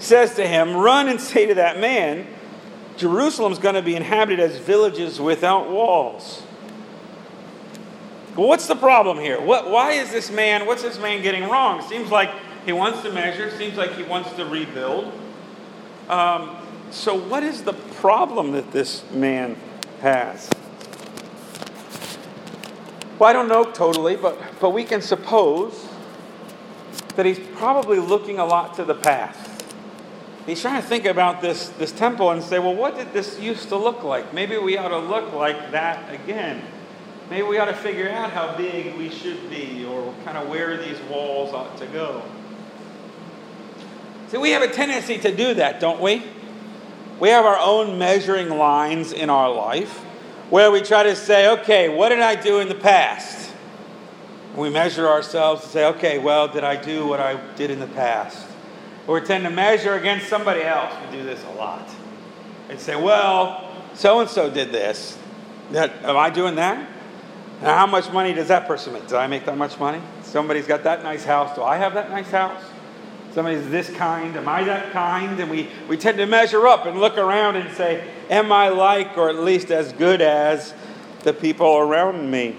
says 0.00 0.34
to 0.34 0.46
him, 0.46 0.76
Run 0.76 1.08
and 1.08 1.20
say 1.20 1.46
to 1.46 1.54
that 1.54 1.78
man, 1.78 2.26
Jerusalem's 2.98 3.58
going 3.58 3.76
to 3.76 3.82
be 3.82 3.94
inhabited 3.94 4.40
as 4.40 4.58
villages 4.58 5.20
without 5.20 5.70
walls. 5.70 6.42
Well, 8.36 8.48
what's 8.48 8.66
the 8.66 8.76
problem 8.76 9.18
here? 9.18 9.40
What, 9.40 9.70
why 9.70 9.92
is 9.92 10.10
this 10.10 10.30
man, 10.30 10.66
what's 10.66 10.82
this 10.82 10.98
man 10.98 11.22
getting 11.22 11.44
wrong? 11.48 11.80
Seems 11.82 12.10
like 12.10 12.30
he 12.66 12.72
wants 12.72 13.02
to 13.02 13.12
measure, 13.12 13.50
seems 13.56 13.76
like 13.76 13.92
he 13.92 14.02
wants 14.02 14.32
to 14.32 14.44
rebuild. 14.44 15.12
Um, 16.08 16.56
so, 16.90 17.14
what 17.14 17.42
is 17.42 17.62
the 17.62 17.72
problem 17.72 18.52
that 18.52 18.72
this 18.72 19.08
man 19.10 19.56
has? 20.00 20.50
Well, 23.18 23.28
I 23.28 23.32
don't 23.32 23.48
know 23.48 23.64
totally, 23.64 24.16
but, 24.16 24.40
but 24.60 24.70
we 24.70 24.84
can 24.84 25.02
suppose 25.02 25.86
that 27.16 27.26
he's 27.26 27.40
probably 27.56 27.98
looking 27.98 28.38
a 28.38 28.44
lot 28.44 28.74
to 28.74 28.84
the 28.84 28.94
past. 28.94 29.47
He's 30.48 30.62
trying 30.62 30.80
to 30.80 30.88
think 30.88 31.04
about 31.04 31.42
this, 31.42 31.68
this 31.70 31.92
temple 31.92 32.30
and 32.30 32.42
say, 32.42 32.58
well, 32.58 32.74
what 32.74 32.96
did 32.96 33.12
this 33.12 33.38
used 33.38 33.68
to 33.68 33.76
look 33.76 34.02
like? 34.02 34.32
Maybe 34.32 34.56
we 34.56 34.78
ought 34.78 34.88
to 34.88 34.98
look 34.98 35.34
like 35.34 35.72
that 35.72 36.10
again. 36.12 36.62
Maybe 37.28 37.42
we 37.42 37.58
ought 37.58 37.66
to 37.66 37.74
figure 37.74 38.08
out 38.08 38.30
how 38.30 38.56
big 38.56 38.96
we 38.96 39.10
should 39.10 39.50
be 39.50 39.84
or 39.84 40.14
kind 40.24 40.38
of 40.38 40.48
where 40.48 40.78
these 40.78 40.98
walls 41.10 41.52
ought 41.52 41.76
to 41.76 41.86
go. 41.88 42.22
See, 44.28 44.38
we 44.38 44.52
have 44.52 44.62
a 44.62 44.72
tendency 44.72 45.18
to 45.18 45.36
do 45.36 45.52
that, 45.52 45.80
don't 45.80 46.00
we? 46.00 46.24
We 47.20 47.28
have 47.28 47.44
our 47.44 47.58
own 47.58 47.98
measuring 47.98 48.48
lines 48.48 49.12
in 49.12 49.28
our 49.28 49.52
life 49.52 49.98
where 50.48 50.70
we 50.70 50.80
try 50.80 51.02
to 51.02 51.14
say, 51.14 51.50
okay, 51.60 51.90
what 51.90 52.08
did 52.08 52.20
I 52.20 52.34
do 52.36 52.60
in 52.60 52.68
the 52.68 52.74
past? 52.74 53.52
we 54.56 54.70
measure 54.70 55.06
ourselves 55.06 55.62
and 55.62 55.70
say, 55.70 55.86
okay, 55.86 56.18
well, 56.18 56.48
did 56.48 56.64
I 56.64 56.76
do 56.76 57.06
what 57.06 57.20
I 57.20 57.36
did 57.54 57.70
in 57.70 57.78
the 57.78 57.86
past? 57.86 58.47
Or 59.08 59.18
we 59.18 59.26
tend 59.26 59.44
to 59.44 59.50
measure 59.50 59.94
against 59.94 60.28
somebody 60.28 60.62
else. 60.62 60.94
We 61.06 61.16
do 61.16 61.24
this 61.24 61.42
a 61.42 61.50
lot. 61.54 61.88
And 62.68 62.78
say, 62.78 62.94
well, 62.94 63.74
so 63.94 64.20
and 64.20 64.28
so 64.28 64.50
did 64.50 64.70
this. 64.70 65.18
That, 65.70 66.04
am 66.04 66.18
I 66.18 66.28
doing 66.28 66.56
that? 66.56 66.86
Now, 67.62 67.76
how 67.76 67.86
much 67.86 68.12
money 68.12 68.34
does 68.34 68.48
that 68.48 68.68
person 68.68 68.92
make? 68.92 69.04
Did 69.04 69.14
I 69.14 69.26
make 69.26 69.46
that 69.46 69.56
much 69.56 69.80
money? 69.80 70.00
Somebody's 70.22 70.66
got 70.66 70.84
that 70.84 71.02
nice 71.02 71.24
house. 71.24 71.56
Do 71.56 71.62
I 71.62 71.78
have 71.78 71.94
that 71.94 72.10
nice 72.10 72.30
house? 72.30 72.62
Somebody's 73.32 73.68
this 73.70 73.90
kind. 73.96 74.36
Am 74.36 74.46
I 74.46 74.62
that 74.64 74.92
kind? 74.92 75.40
And 75.40 75.50
we, 75.50 75.68
we 75.88 75.96
tend 75.96 76.18
to 76.18 76.26
measure 76.26 76.66
up 76.66 76.84
and 76.84 77.00
look 77.00 77.16
around 77.16 77.56
and 77.56 77.74
say, 77.74 78.06
Am 78.28 78.52
I 78.52 78.68
like 78.68 79.16
or 79.16 79.30
at 79.30 79.36
least 79.36 79.70
as 79.70 79.92
good 79.92 80.20
as 80.20 80.74
the 81.22 81.32
people 81.32 81.78
around 81.78 82.30
me? 82.30 82.56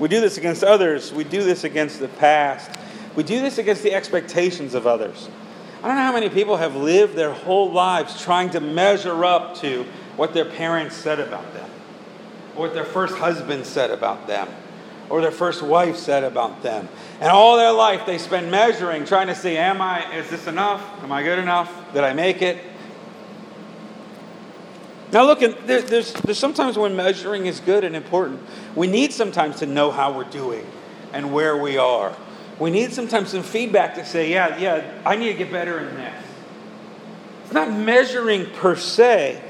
We 0.00 0.08
do 0.08 0.20
this 0.20 0.36
against 0.36 0.64
others. 0.64 1.12
We 1.12 1.22
do 1.22 1.44
this 1.44 1.62
against 1.62 2.00
the 2.00 2.08
past. 2.08 2.70
We 3.14 3.22
do 3.22 3.40
this 3.40 3.58
against 3.58 3.84
the 3.84 3.94
expectations 3.94 4.74
of 4.74 4.86
others. 4.86 5.28
I 5.84 5.88
don't 5.88 5.96
know 5.96 6.02
how 6.04 6.14
many 6.14 6.30
people 6.30 6.56
have 6.56 6.76
lived 6.76 7.14
their 7.14 7.34
whole 7.34 7.70
lives 7.70 8.18
trying 8.22 8.48
to 8.50 8.60
measure 8.60 9.22
up 9.22 9.56
to 9.56 9.84
what 10.16 10.32
their 10.32 10.46
parents 10.46 10.96
said 10.96 11.20
about 11.20 11.52
them, 11.52 11.68
or 12.56 12.62
what 12.62 12.72
their 12.72 12.86
first 12.86 13.14
husband 13.16 13.66
said 13.66 13.90
about 13.90 14.26
them, 14.26 14.48
or 15.10 15.20
their 15.20 15.30
first 15.30 15.62
wife 15.62 15.96
said 15.96 16.24
about 16.24 16.62
them. 16.62 16.88
And 17.20 17.30
all 17.30 17.58
their 17.58 17.70
life 17.70 18.06
they 18.06 18.16
spend 18.16 18.50
measuring, 18.50 19.04
trying 19.04 19.26
to 19.26 19.34
see, 19.34 19.58
am 19.58 19.82
I, 19.82 20.10
is 20.14 20.30
this 20.30 20.46
enough? 20.46 20.80
Am 21.02 21.12
I 21.12 21.22
good 21.22 21.38
enough? 21.38 21.70
Did 21.92 22.02
I 22.02 22.14
make 22.14 22.40
it? 22.40 22.56
Now, 25.12 25.26
look, 25.26 25.40
there, 25.40 25.82
there's, 25.82 26.14
there's 26.14 26.38
sometimes 26.38 26.78
when 26.78 26.96
measuring 26.96 27.44
is 27.44 27.60
good 27.60 27.84
and 27.84 27.94
important. 27.94 28.40
We 28.74 28.86
need 28.86 29.12
sometimes 29.12 29.58
to 29.58 29.66
know 29.66 29.90
how 29.90 30.16
we're 30.16 30.24
doing 30.24 30.66
and 31.12 31.30
where 31.30 31.58
we 31.58 31.76
are. 31.76 32.16
We 32.58 32.70
need 32.70 32.92
sometimes 32.92 33.30
some 33.30 33.42
feedback 33.42 33.96
to 33.96 34.04
say, 34.04 34.30
yeah, 34.30 34.56
yeah, 34.58 35.02
I 35.04 35.16
need 35.16 35.32
to 35.32 35.34
get 35.34 35.50
better 35.50 35.80
in 35.80 35.94
this. 35.96 36.24
It's 37.44 37.52
not 37.52 37.72
measuring 37.72 38.46
per 38.46 38.76
se, 38.76 39.40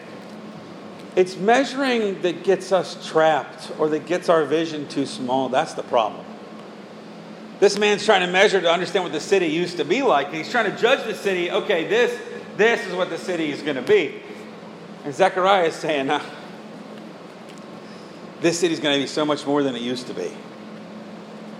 it's 1.16 1.36
measuring 1.36 2.22
that 2.22 2.42
gets 2.42 2.72
us 2.72 3.06
trapped 3.06 3.70
or 3.78 3.88
that 3.90 4.06
gets 4.06 4.28
our 4.28 4.44
vision 4.44 4.88
too 4.88 5.06
small. 5.06 5.48
That's 5.48 5.74
the 5.74 5.84
problem. 5.84 6.24
This 7.60 7.78
man's 7.78 8.04
trying 8.04 8.26
to 8.26 8.32
measure 8.32 8.60
to 8.60 8.70
understand 8.70 9.04
what 9.04 9.12
the 9.12 9.20
city 9.20 9.46
used 9.46 9.76
to 9.76 9.84
be 9.84 10.02
like. 10.02 10.26
And 10.26 10.36
he's 10.36 10.50
trying 10.50 10.70
to 10.70 10.76
judge 10.76 11.04
the 11.04 11.14
city. 11.14 11.50
Okay, 11.50 11.86
this, 11.86 12.20
this 12.56 12.84
is 12.84 12.94
what 12.94 13.10
the 13.10 13.18
city 13.18 13.50
is 13.50 13.62
going 13.62 13.76
to 13.76 13.82
be. 13.82 14.20
And 15.04 15.14
Zechariah 15.14 15.66
is 15.66 15.74
saying, 15.74 16.10
this 18.40 18.58
city 18.58 18.74
is 18.74 18.80
going 18.80 18.96
to 18.96 19.02
be 19.02 19.06
so 19.06 19.24
much 19.24 19.46
more 19.46 19.62
than 19.62 19.76
it 19.76 19.82
used 19.82 20.08
to 20.08 20.14
be. 20.14 20.32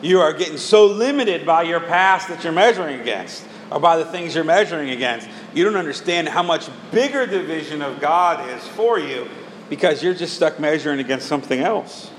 You 0.04 0.20
are 0.20 0.34
getting 0.34 0.58
so 0.58 0.84
limited 0.84 1.46
by 1.46 1.62
your 1.62 1.80
past 1.80 2.28
that 2.28 2.44
you're 2.44 2.52
measuring 2.52 3.00
against, 3.00 3.42
or 3.70 3.80
by 3.80 3.96
the 3.96 4.04
things 4.04 4.34
you're 4.34 4.44
measuring 4.44 4.90
against. 4.90 5.26
You 5.54 5.64
don't 5.64 5.76
understand 5.76 6.28
how 6.28 6.42
much 6.42 6.68
bigger 6.92 7.24
the 7.24 7.42
vision 7.42 7.80
of 7.80 8.02
God 8.02 8.50
is 8.50 8.68
for 8.68 8.98
you 8.98 9.26
because 9.70 10.02
you're 10.02 10.12
just 10.12 10.34
stuck 10.34 10.60
measuring 10.60 11.00
against 11.00 11.26
something 11.26 11.58
else. 11.58 12.10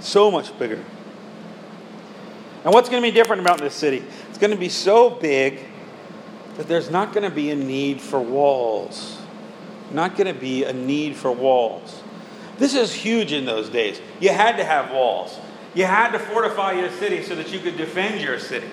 So 0.00 0.32
much 0.32 0.58
bigger. 0.58 0.82
And 2.64 2.74
what's 2.74 2.88
going 2.88 3.00
to 3.00 3.08
be 3.08 3.14
different 3.14 3.42
about 3.42 3.60
this 3.60 3.74
city? 3.74 4.02
It's 4.28 4.38
going 4.38 4.50
to 4.50 4.56
be 4.56 4.68
so 4.68 5.10
big 5.10 5.60
that 6.56 6.66
there's 6.66 6.90
not 6.90 7.12
going 7.12 7.22
to 7.22 7.34
be 7.34 7.50
a 7.50 7.56
need 7.56 8.00
for 8.00 8.18
walls. 8.18 9.16
Not 9.92 10.16
going 10.16 10.26
to 10.26 10.40
be 10.40 10.64
a 10.64 10.72
need 10.72 11.14
for 11.14 11.30
walls. 11.30 12.02
This 12.58 12.74
is 12.74 12.92
huge 12.92 13.32
in 13.32 13.44
those 13.44 13.68
days. 13.68 14.00
You 14.18 14.30
had 14.30 14.56
to 14.56 14.64
have 14.64 14.90
walls. 14.90 15.38
You 15.74 15.84
had 15.84 16.12
to 16.12 16.18
fortify 16.18 16.72
your 16.72 16.90
city 16.90 17.22
so 17.22 17.34
that 17.34 17.52
you 17.52 17.58
could 17.58 17.76
defend 17.76 18.20
your 18.20 18.38
city. 18.38 18.68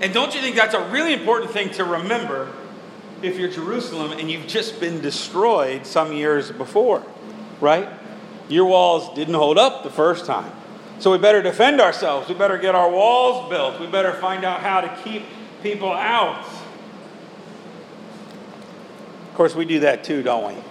And 0.00 0.12
don't 0.12 0.34
you 0.34 0.40
think 0.40 0.56
that's 0.56 0.74
a 0.74 0.88
really 0.90 1.12
important 1.12 1.50
thing 1.50 1.70
to 1.70 1.84
remember 1.84 2.52
if 3.22 3.38
you're 3.38 3.48
Jerusalem 3.48 4.12
and 4.12 4.30
you've 4.30 4.46
just 4.46 4.80
been 4.80 5.00
destroyed 5.00 5.86
some 5.86 6.12
years 6.12 6.50
before, 6.50 7.04
right? 7.60 7.88
Your 8.48 8.66
walls 8.66 9.14
didn't 9.14 9.34
hold 9.34 9.58
up 9.58 9.82
the 9.82 9.90
first 9.90 10.26
time. 10.26 10.52
So 10.98 11.10
we 11.10 11.18
better 11.18 11.42
defend 11.42 11.80
ourselves. 11.80 12.28
We 12.28 12.34
better 12.34 12.58
get 12.58 12.74
our 12.74 12.90
walls 12.90 13.48
built. 13.50 13.80
We 13.80 13.86
better 13.86 14.12
find 14.12 14.44
out 14.44 14.60
how 14.60 14.80
to 14.80 14.96
keep 15.02 15.24
people 15.62 15.92
out. 15.92 16.44
Of 19.28 19.34
course, 19.34 19.54
we 19.54 19.64
do 19.64 19.80
that 19.80 20.04
too, 20.04 20.22
don't 20.22 20.54
we? 20.54 20.62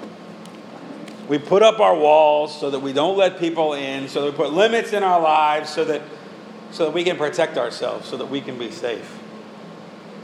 We 1.30 1.38
put 1.38 1.63
up 1.63 1.80
our 1.80 1.96
walls 1.96 2.60
so 2.60 2.70
that 2.70 2.80
we 2.80 2.94
don't 2.94 3.18
let 3.18 3.39
people 3.39 3.74
in, 3.74 4.08
so 4.10 4.22
that 4.22 4.32
we 4.32 4.38
put 4.38 4.53
limits 4.53 4.94
in 4.94 5.03
our 5.03 5.22
lives 5.22 5.70
so 5.70 5.86
that, 5.86 6.01
so 6.72 6.86
that 6.86 6.92
we 6.92 7.03
can 7.03 7.18
protect 7.18 7.58
ourselves, 7.58 8.08
so 8.08 8.18
that 8.18 8.25
we 8.25 8.42
can 8.42 8.58
be 8.58 8.72
safe. 8.72 9.20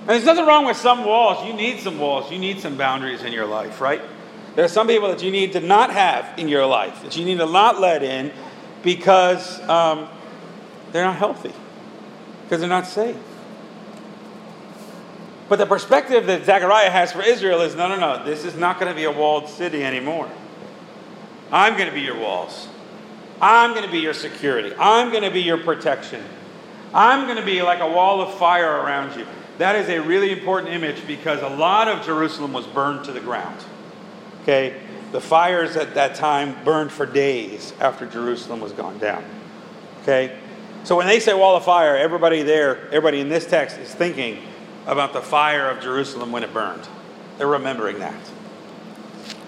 And 0.02 0.10
there's 0.10 0.26
nothing 0.26 0.46
wrong 0.46 0.66
with 0.66 0.78
some 0.78 1.06
walls. 1.06 1.46
You 1.46 1.54
need 1.54 1.80
some 1.80 2.00
walls, 2.00 2.32
you 2.32 2.40
need 2.40 2.60
some 2.60 2.78
boundaries 2.78 3.24
in 3.24 3.32
your 3.32 3.46
life, 3.46 3.80
right? 3.80 4.02
There 4.56 4.66
are 4.66 4.70
some 4.70 4.88
people 4.88 5.08
that 5.10 5.24
you 5.24 5.32
need 5.32 5.54
to 5.54 5.62
not 5.62 5.92
have 5.92 6.38
in 6.38 6.48
your 6.48 6.66
life, 6.66 7.04
that 7.04 7.16
you 7.16 7.24
need 7.24 7.38
to 7.38 7.46
not 7.46 7.80
let 7.80 8.04
in 8.04 8.32
because 8.84 9.60
um, 9.70 10.08
they're 10.92 11.06
not 11.06 11.16
healthy, 11.16 11.54
because 12.44 12.60
they're 12.60 12.70
not 12.70 12.88
safe. 12.88 13.16
But 15.48 15.58
the 15.58 15.66
perspective 15.66 16.28
that 16.28 16.46
Zechariah 16.46 16.90
has 16.92 17.12
for 17.12 17.22
Israel 17.22 17.62
is 17.62 17.76
no, 17.76 17.88
no, 17.88 18.00
no, 18.00 18.24
this 18.24 18.46
is 18.46 18.56
not 18.56 18.80
going 18.80 18.92
to 18.92 18.96
be 18.96 19.06
a 19.06 19.12
walled 19.12 19.50
city 19.50 19.84
anymore. 19.84 20.30
I'm 21.52 21.78
going 21.78 21.90
to 21.90 21.96
be 21.96 22.02
your 22.02 22.18
walls. 22.18 22.68
I'm 23.42 23.72
going 23.72 23.86
to 23.86 23.92
be 23.92 24.00
your 24.00 24.14
security. 24.14 24.74
I'm 24.78 25.12
going 25.12 25.24
to 25.24 25.32
be 25.32 25.42
your 25.42 25.58
protection. 25.58 26.24
I'm 26.94 27.26
going 27.26 27.38
to 27.38 27.46
be 27.46 27.62
like 27.62 27.80
a 27.80 27.90
wall 27.90 28.22
of 28.22 28.34
fire 28.36 28.82
around 28.82 29.18
you. 29.18 29.26
That 29.60 29.76
is 29.76 29.90
a 29.90 30.00
really 30.00 30.32
important 30.32 30.74
image 30.74 31.06
because 31.06 31.42
a 31.42 31.50
lot 31.50 31.88
of 31.88 32.06
Jerusalem 32.06 32.54
was 32.54 32.66
burned 32.68 33.06
to 33.06 33.12
the 33.12 33.20
ground. 33.20 33.64
Okay? 34.44 34.80
The 35.12 35.22
fires 35.22 35.76
at 35.76 35.96
that 35.96 36.16
time 36.16 36.56
burned 36.64 36.92
for 36.92 37.06
days 37.06 37.74
after 37.80 38.06
Jerusalem 38.06 38.62
was 38.62 38.72
gone 38.72 38.98
down. 39.00 39.24
Okay? 40.04 40.38
So 40.84 40.96
when 40.96 41.08
they 41.08 41.20
say 41.20 41.34
wall 41.34 41.56
of 41.56 41.66
fire, 41.66 41.98
everybody 41.98 42.42
there, 42.42 42.88
everybody 42.88 43.20
in 43.20 43.30
this 43.30 43.46
text 43.46 43.78
is 43.78 43.94
thinking 43.94 44.42
about 44.88 45.14
the 45.14 45.22
fire 45.22 45.70
of 45.70 45.82
Jerusalem 45.82 46.32
when 46.32 46.44
it 46.44 46.54
burned. 46.54 46.88
They're 47.38 47.48
remembering 47.48 48.00
that. 48.00 48.29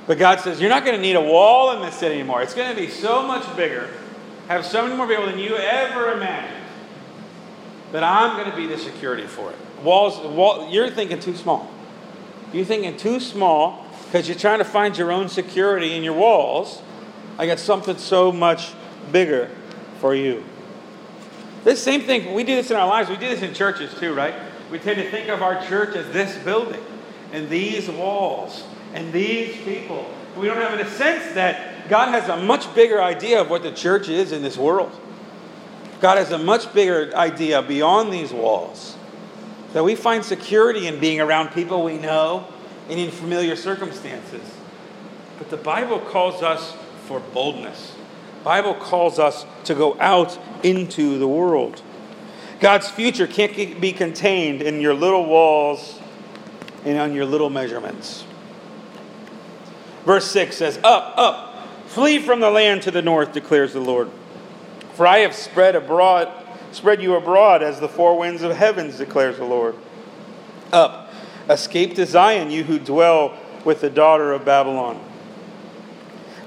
But 0.07 0.17
God 0.17 0.39
says, 0.39 0.59
You're 0.59 0.69
not 0.69 0.83
going 0.83 0.95
to 0.95 1.01
need 1.01 1.15
a 1.15 1.21
wall 1.21 1.75
in 1.75 1.81
this 1.81 1.95
city 1.95 2.15
anymore. 2.15 2.41
It's 2.41 2.53
going 2.53 2.73
to 2.73 2.79
be 2.79 2.89
so 2.89 3.25
much 3.25 3.55
bigger, 3.55 3.89
have 4.47 4.65
so 4.65 4.83
many 4.83 4.95
more 4.95 5.07
people 5.07 5.25
than 5.25 5.39
you 5.39 5.55
ever 5.55 6.13
imagined, 6.13 6.63
But 7.91 8.03
I'm 8.03 8.37
going 8.37 8.49
to 8.49 8.55
be 8.55 8.67
the 8.67 8.77
security 8.77 9.27
for 9.27 9.51
it. 9.51 9.57
Walls, 9.83 10.19
wall, 10.19 10.69
you're 10.69 10.89
thinking 10.89 11.19
too 11.19 11.35
small. 11.35 11.69
You're 12.53 12.65
thinking 12.65 12.97
too 12.97 13.19
small 13.19 13.85
because 14.05 14.27
you're 14.27 14.37
trying 14.37 14.59
to 14.59 14.65
find 14.65 14.97
your 14.97 15.11
own 15.11 15.29
security 15.29 15.95
in 15.95 16.03
your 16.03 16.13
walls. 16.13 16.81
I 17.37 17.47
got 17.47 17.59
something 17.59 17.97
so 17.97 18.31
much 18.31 18.73
bigger 19.11 19.49
for 19.99 20.13
you. 20.13 20.43
This 21.63 21.81
same 21.81 22.01
thing, 22.01 22.33
we 22.33 22.43
do 22.43 22.55
this 22.55 22.71
in 22.71 22.77
our 22.77 22.87
lives. 22.87 23.09
We 23.09 23.17
do 23.17 23.29
this 23.29 23.41
in 23.41 23.53
churches 23.53 23.93
too, 23.99 24.13
right? 24.13 24.33
We 24.71 24.79
tend 24.79 24.97
to 24.97 25.09
think 25.09 25.29
of 25.29 25.41
our 25.41 25.65
church 25.67 25.95
as 25.95 26.11
this 26.11 26.35
building 26.43 26.81
and 27.31 27.49
these 27.49 27.87
walls 27.89 28.63
and 28.93 29.11
these 29.13 29.55
people. 29.63 30.09
We 30.37 30.47
don't 30.47 30.57
have 30.57 30.79
a 30.79 30.89
sense 30.89 31.33
that 31.33 31.89
God 31.89 32.09
has 32.09 32.29
a 32.29 32.37
much 32.37 32.73
bigger 32.73 33.01
idea 33.01 33.41
of 33.41 33.49
what 33.49 33.63
the 33.63 33.71
church 33.71 34.09
is 34.09 34.31
in 34.31 34.41
this 34.41 34.57
world. 34.57 34.91
God 35.99 36.17
has 36.17 36.31
a 36.31 36.37
much 36.37 36.73
bigger 36.73 37.15
idea 37.15 37.61
beyond 37.61 38.11
these 38.11 38.31
walls. 38.31 38.95
That 39.73 39.83
we 39.83 39.95
find 39.95 40.23
security 40.23 40.87
in 40.87 40.99
being 40.99 41.21
around 41.21 41.49
people 41.49 41.83
we 41.83 41.97
know 41.97 42.47
and 42.89 42.99
in 42.99 43.11
familiar 43.11 43.55
circumstances. 43.55 44.41
But 45.37 45.49
the 45.49 45.57
Bible 45.57 45.99
calls 45.99 46.41
us 46.41 46.75
for 47.05 47.19
boldness. 47.19 47.95
Bible 48.43 48.73
calls 48.73 49.19
us 49.19 49.45
to 49.65 49.75
go 49.75 49.97
out 49.99 50.37
into 50.63 51.19
the 51.19 51.27
world. 51.27 51.81
God's 52.59 52.89
future 52.89 53.27
can't 53.27 53.79
be 53.79 53.91
contained 53.91 54.61
in 54.61 54.81
your 54.81 54.93
little 54.93 55.25
walls 55.25 55.99
and 56.85 56.97
on 56.97 57.13
your 57.13 57.25
little 57.25 57.49
measurements. 57.49 58.25
Verse 60.05 60.29
6 60.31 60.55
says, 60.55 60.79
Up, 60.83 61.13
up, 61.17 61.67
flee 61.87 62.19
from 62.19 62.39
the 62.39 62.49
land 62.49 62.81
to 62.83 62.91
the 62.91 63.01
north, 63.01 63.33
declares 63.33 63.73
the 63.73 63.79
Lord. 63.79 64.09
For 64.93 65.05
I 65.05 65.19
have 65.19 65.35
spread 65.35 65.75
abroad, 65.75 66.31
spread 66.71 67.01
you 67.01 67.15
abroad 67.15 67.61
as 67.61 67.79
the 67.79 67.89
four 67.89 68.17
winds 68.17 68.41
of 68.41 68.55
heavens, 68.55 68.97
declares 68.97 69.37
the 69.37 69.45
Lord. 69.45 69.75
Up, 70.71 71.13
escape 71.49 71.95
to 71.95 72.05
Zion, 72.05 72.51
you 72.51 72.63
who 72.63 72.79
dwell 72.79 73.37
with 73.63 73.81
the 73.81 73.89
daughter 73.89 74.33
of 74.33 74.45
Babylon. 74.45 75.03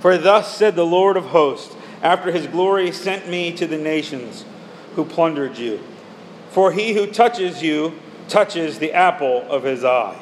For 0.01 0.19
thus 0.19 0.57
said 0.57 0.77
the 0.77 0.87
Lord 0.87 1.17
of 1.17 1.27
hosts, 1.27 1.75
after 2.03 2.31
his 2.31 2.47
glory 2.47 2.93
sent 2.93 3.29
me 3.29 3.53
to 3.53 3.67
the 3.67 3.79
nations 3.79 4.45
who 4.95 5.05
plundered 5.05 5.57
you. 5.57 5.81
For 6.51 6.73
he 6.73 6.93
who 6.93 7.07
touches 7.07 7.63
you 7.63 7.99
touches 8.29 8.79
the 8.79 8.93
apple 8.93 9.43
of 9.49 9.63
his 9.63 9.85
eye. 9.85 10.21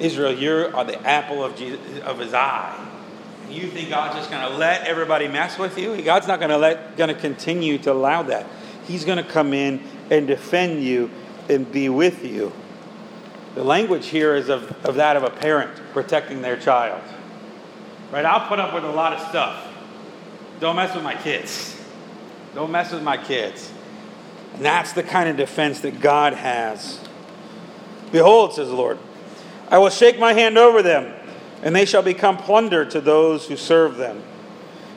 Israel, 0.00 0.32
you 0.32 0.70
are 0.74 0.84
the 0.84 1.00
apple 1.06 1.44
of, 1.44 1.56
Jesus, 1.56 1.80
of 2.04 2.18
his 2.18 2.34
eye. 2.34 2.86
You 3.50 3.68
think 3.68 3.88
God's 3.88 4.16
just 4.16 4.30
going 4.30 4.48
to 4.50 4.56
let 4.56 4.86
everybody 4.86 5.26
mess 5.26 5.58
with 5.58 5.78
you? 5.78 6.00
God's 6.02 6.26
not 6.26 6.38
going 6.38 6.50
to 6.50 6.58
let, 6.58 6.96
going 6.96 7.08
to 7.08 7.18
continue 7.18 7.78
to 7.78 7.92
allow 7.92 8.22
that. 8.24 8.46
He's 8.86 9.04
going 9.04 9.18
to 9.18 9.24
come 9.24 9.52
in 9.52 9.82
and 10.10 10.26
defend 10.26 10.82
you 10.82 11.10
and 11.48 11.70
be 11.70 11.88
with 11.88 12.24
you. 12.24 12.52
The 13.54 13.64
language 13.64 14.06
here 14.06 14.36
is 14.36 14.48
of, 14.48 14.70
of 14.84 14.96
that 14.96 15.16
of 15.16 15.24
a 15.24 15.30
parent 15.30 15.74
protecting 15.92 16.42
their 16.42 16.56
child. 16.56 17.02
Right? 18.12 18.24
I'll 18.24 18.48
put 18.48 18.60
up 18.60 18.74
with 18.74 18.84
a 18.84 18.90
lot 18.90 19.14
of 19.14 19.28
stuff. 19.28 19.66
Don't 20.60 20.76
mess 20.76 20.94
with 20.94 21.04
my 21.04 21.14
kids. 21.14 21.80
Don't 22.54 22.70
mess 22.70 22.92
with 22.92 23.02
my 23.02 23.16
kids. 23.16 23.72
And 24.54 24.64
that's 24.64 24.92
the 24.92 25.02
kind 25.02 25.28
of 25.28 25.36
defense 25.36 25.80
that 25.80 26.00
God 26.00 26.34
has. 26.34 27.00
Behold, 28.10 28.54
says 28.54 28.68
the 28.68 28.74
Lord, 28.74 28.98
I 29.70 29.78
will 29.78 29.90
shake 29.90 30.18
my 30.18 30.32
hand 30.32 30.56
over 30.56 30.82
them, 30.82 31.12
and 31.62 31.76
they 31.76 31.84
shall 31.84 32.02
become 32.02 32.38
plunder 32.38 32.84
to 32.86 33.00
those 33.00 33.46
who 33.46 33.56
serve 33.56 33.96
them. 33.96 34.22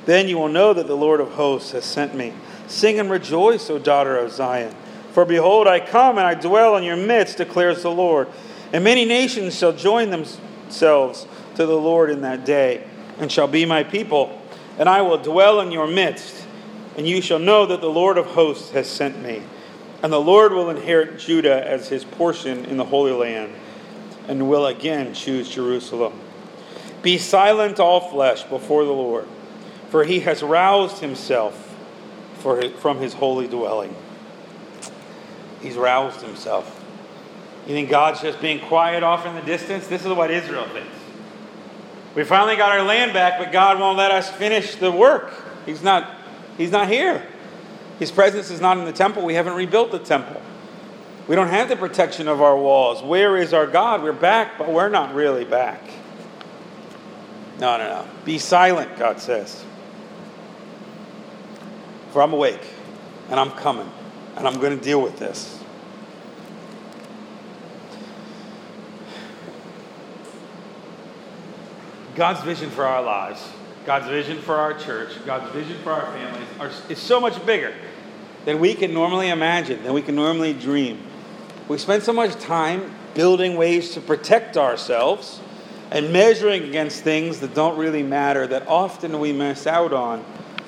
Then 0.06 0.28
you 0.28 0.38
will 0.38 0.50
know 0.50 0.74
that 0.74 0.88
the 0.88 0.96
Lord 0.96 1.20
of 1.20 1.34
hosts 1.34 1.72
has 1.72 1.84
sent 1.84 2.16
me. 2.16 2.34
Sing 2.68 3.00
and 3.00 3.12
rejoice, 3.12 3.70
O 3.70 3.78
daughter 3.78 4.18
of 4.18 4.32
Zion. 4.32 4.74
For 5.12 5.26
behold, 5.26 5.68
I 5.68 5.82
come 5.82 6.18
and 6.18 6.26
I 6.26 6.36
dwell 6.36 6.78
in 6.78 6.84
your 6.84 6.96
midst, 6.96 7.38
declares 7.38 7.84
the 7.84 7.92
Lord. 7.92 8.30
And 8.72 8.84
many 8.84 9.04
nations 9.04 9.58
shall 9.58 9.74
join 9.74 10.10
themselves 10.10 11.28
to 11.56 11.66
the 11.66 11.78
Lord 11.78 12.10
in 12.10 12.22
that 12.22 12.46
day, 12.46 12.88
and 13.20 13.30
shall 13.30 13.48
be 13.48 13.66
my 13.66 13.84
people. 13.84 14.42
And 14.80 14.88
I 14.88 15.02
will 15.02 15.18
dwell 15.18 15.60
in 15.60 15.72
your 15.72 15.88
midst, 15.88 16.48
and 16.96 17.06
you 17.06 17.22
shall 17.22 17.40
know 17.40 17.66
that 17.66 17.82
the 17.82 17.90
Lord 17.90 18.18
of 18.18 18.28
hosts 18.28 18.72
has 18.72 18.88
sent 18.88 19.22
me. 19.22 19.44
And 20.02 20.14
the 20.14 20.22
Lord 20.22 20.54
will 20.54 20.70
inherit 20.70 21.20
Judah 21.20 21.68
as 21.68 21.90
his 21.90 22.06
portion 22.06 22.66
in 22.66 22.78
the 22.78 22.86
Holy 22.86 23.12
Land 23.12 23.54
and 24.28 24.50
will 24.50 24.68
again 24.68 25.14
choose 25.14 25.50
Jerusalem. 25.50 26.14
Be 27.02 27.18
silent, 27.18 27.80
all 27.80 28.00
flesh, 28.00 28.44
before 28.44 28.86
the 28.86 28.92
Lord, 28.92 29.28
for 29.90 30.04
he 30.04 30.20
has 30.22 30.44
roused 30.44 31.00
himself 31.00 31.68
his, 32.44 32.72
from 32.74 33.00
his 33.00 33.14
holy 33.14 33.48
dwelling. 33.48 33.96
He's 35.62 35.76
roused 35.76 36.22
himself. 36.22 36.78
You 37.68 37.74
think 37.74 37.90
God's 37.90 38.22
just 38.22 38.42
being 38.42 38.60
quiet 38.60 39.04
off 39.04 39.26
in 39.26 39.36
the 39.36 39.42
distance? 39.42 39.88
This 39.88 40.06
is 40.06 40.12
what 40.12 40.32
Israel 40.32 40.68
thinks. 40.70 40.96
We 42.16 42.24
finally 42.24 42.58
got 42.58 42.72
our 42.72 42.84
land 42.84 43.14
back, 43.14 43.40
but 43.40 43.52
God 43.52 43.80
won't 43.80 43.98
let 43.98 44.12
us 44.12 44.30
finish 44.30 44.76
the 44.76 44.92
work. 44.92 45.34
He's 45.66 45.84
not, 45.84 46.16
he's 46.58 46.72
not 46.72 46.90
here. 46.90 47.26
His 48.00 48.12
presence 48.12 48.50
is 48.50 48.60
not 48.60 48.78
in 48.78 48.86
the 48.86 48.92
temple. 48.92 49.24
We 49.24 49.36
haven't 49.36 49.54
rebuilt 49.54 49.92
the 49.92 50.00
temple. 50.00 50.42
We 51.28 51.36
don't 51.36 51.48
have 51.48 51.70
the 51.70 51.76
protection 51.76 52.28
of 52.28 52.42
our 52.42 52.58
walls. 52.58 53.02
Where 53.02 53.38
is 53.38 53.54
our 53.54 53.68
God? 53.68 54.04
We're 54.04 54.12
back, 54.12 54.58
but 54.58 54.72
we're 54.72 54.90
not 54.90 55.14
really 55.14 55.46
back. 55.46 55.82
No, 57.60 57.78
no, 57.78 57.88
no. 57.88 58.08
Be 58.26 58.40
silent, 58.40 58.98
God 58.98 59.20
says. 59.20 59.64
For 62.12 62.22
I'm 62.22 62.34
awake 62.34 62.66
and 63.30 63.40
I'm 63.40 63.52
coming 63.52 63.90
and 64.36 64.48
I'm 64.48 64.60
going 64.60 64.78
to 64.78 64.84
deal 64.84 65.02
with 65.02 65.20
this. 65.20 65.60
God's 72.16 72.42
vision 72.42 72.70
for 72.70 72.86
our 72.86 73.02
lives, 73.02 73.48
God's 73.86 74.08
vision 74.08 74.40
for 74.40 74.56
our 74.56 74.74
church, 74.74 75.12
God's 75.26 75.50
vision 75.54 75.78
for 75.82 75.92
our 75.92 76.12
families 76.12 76.48
are, 76.60 76.72
is 76.90 77.00
so 77.00 77.22
much 77.22 77.44
bigger 77.46 77.74
than 78.44 78.60
we 78.60 78.74
can 78.74 78.94
normally 78.94 79.30
imagine, 79.30 79.82
than 79.84 79.94
we 79.94 80.02
can 80.02 80.16
normally 80.16 80.54
dream. 80.54 81.00
We 81.68 81.78
spend 81.78 82.04
so 82.04 82.14
much 82.14 82.34
time 82.36 82.94
building 83.14 83.56
ways 83.56 83.92
to 83.92 84.02
protect 84.02 84.58
ourselves 84.58 85.40
and 85.92 86.12
measuring 86.14 86.64
against 86.64 87.04
things 87.04 87.40
that 87.42 87.54
don't 87.54 87.78
really 87.78 88.04
matter 88.04 88.48
that 88.48 88.68
often 88.68 89.20
we 89.20 89.34
miss 89.34 89.68
out 89.68 89.94
on 89.94 90.24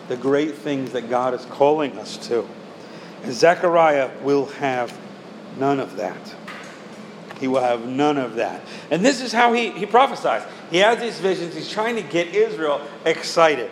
the 0.07 0.17
great 0.17 0.55
things 0.55 0.91
that 0.91 1.09
God 1.09 1.33
is 1.33 1.45
calling 1.45 1.97
us 1.97 2.17
to. 2.27 2.47
And 3.23 3.33
Zechariah 3.33 4.11
will 4.21 4.47
have 4.47 4.97
none 5.57 5.79
of 5.79 5.95
that. 5.95 6.35
He 7.39 7.47
will 7.47 7.61
have 7.61 7.87
none 7.87 8.17
of 8.17 8.35
that. 8.35 8.61
And 8.91 9.03
this 9.03 9.21
is 9.21 9.31
how 9.31 9.53
he, 9.53 9.71
he 9.71 9.85
prophesies. 9.85 10.43
He 10.69 10.77
has 10.77 10.99
these 10.99 11.19
visions. 11.19 11.55
He's 11.55 11.69
trying 11.69 11.95
to 11.95 12.01
get 12.01 12.27
Israel 12.27 12.81
excited. 13.05 13.71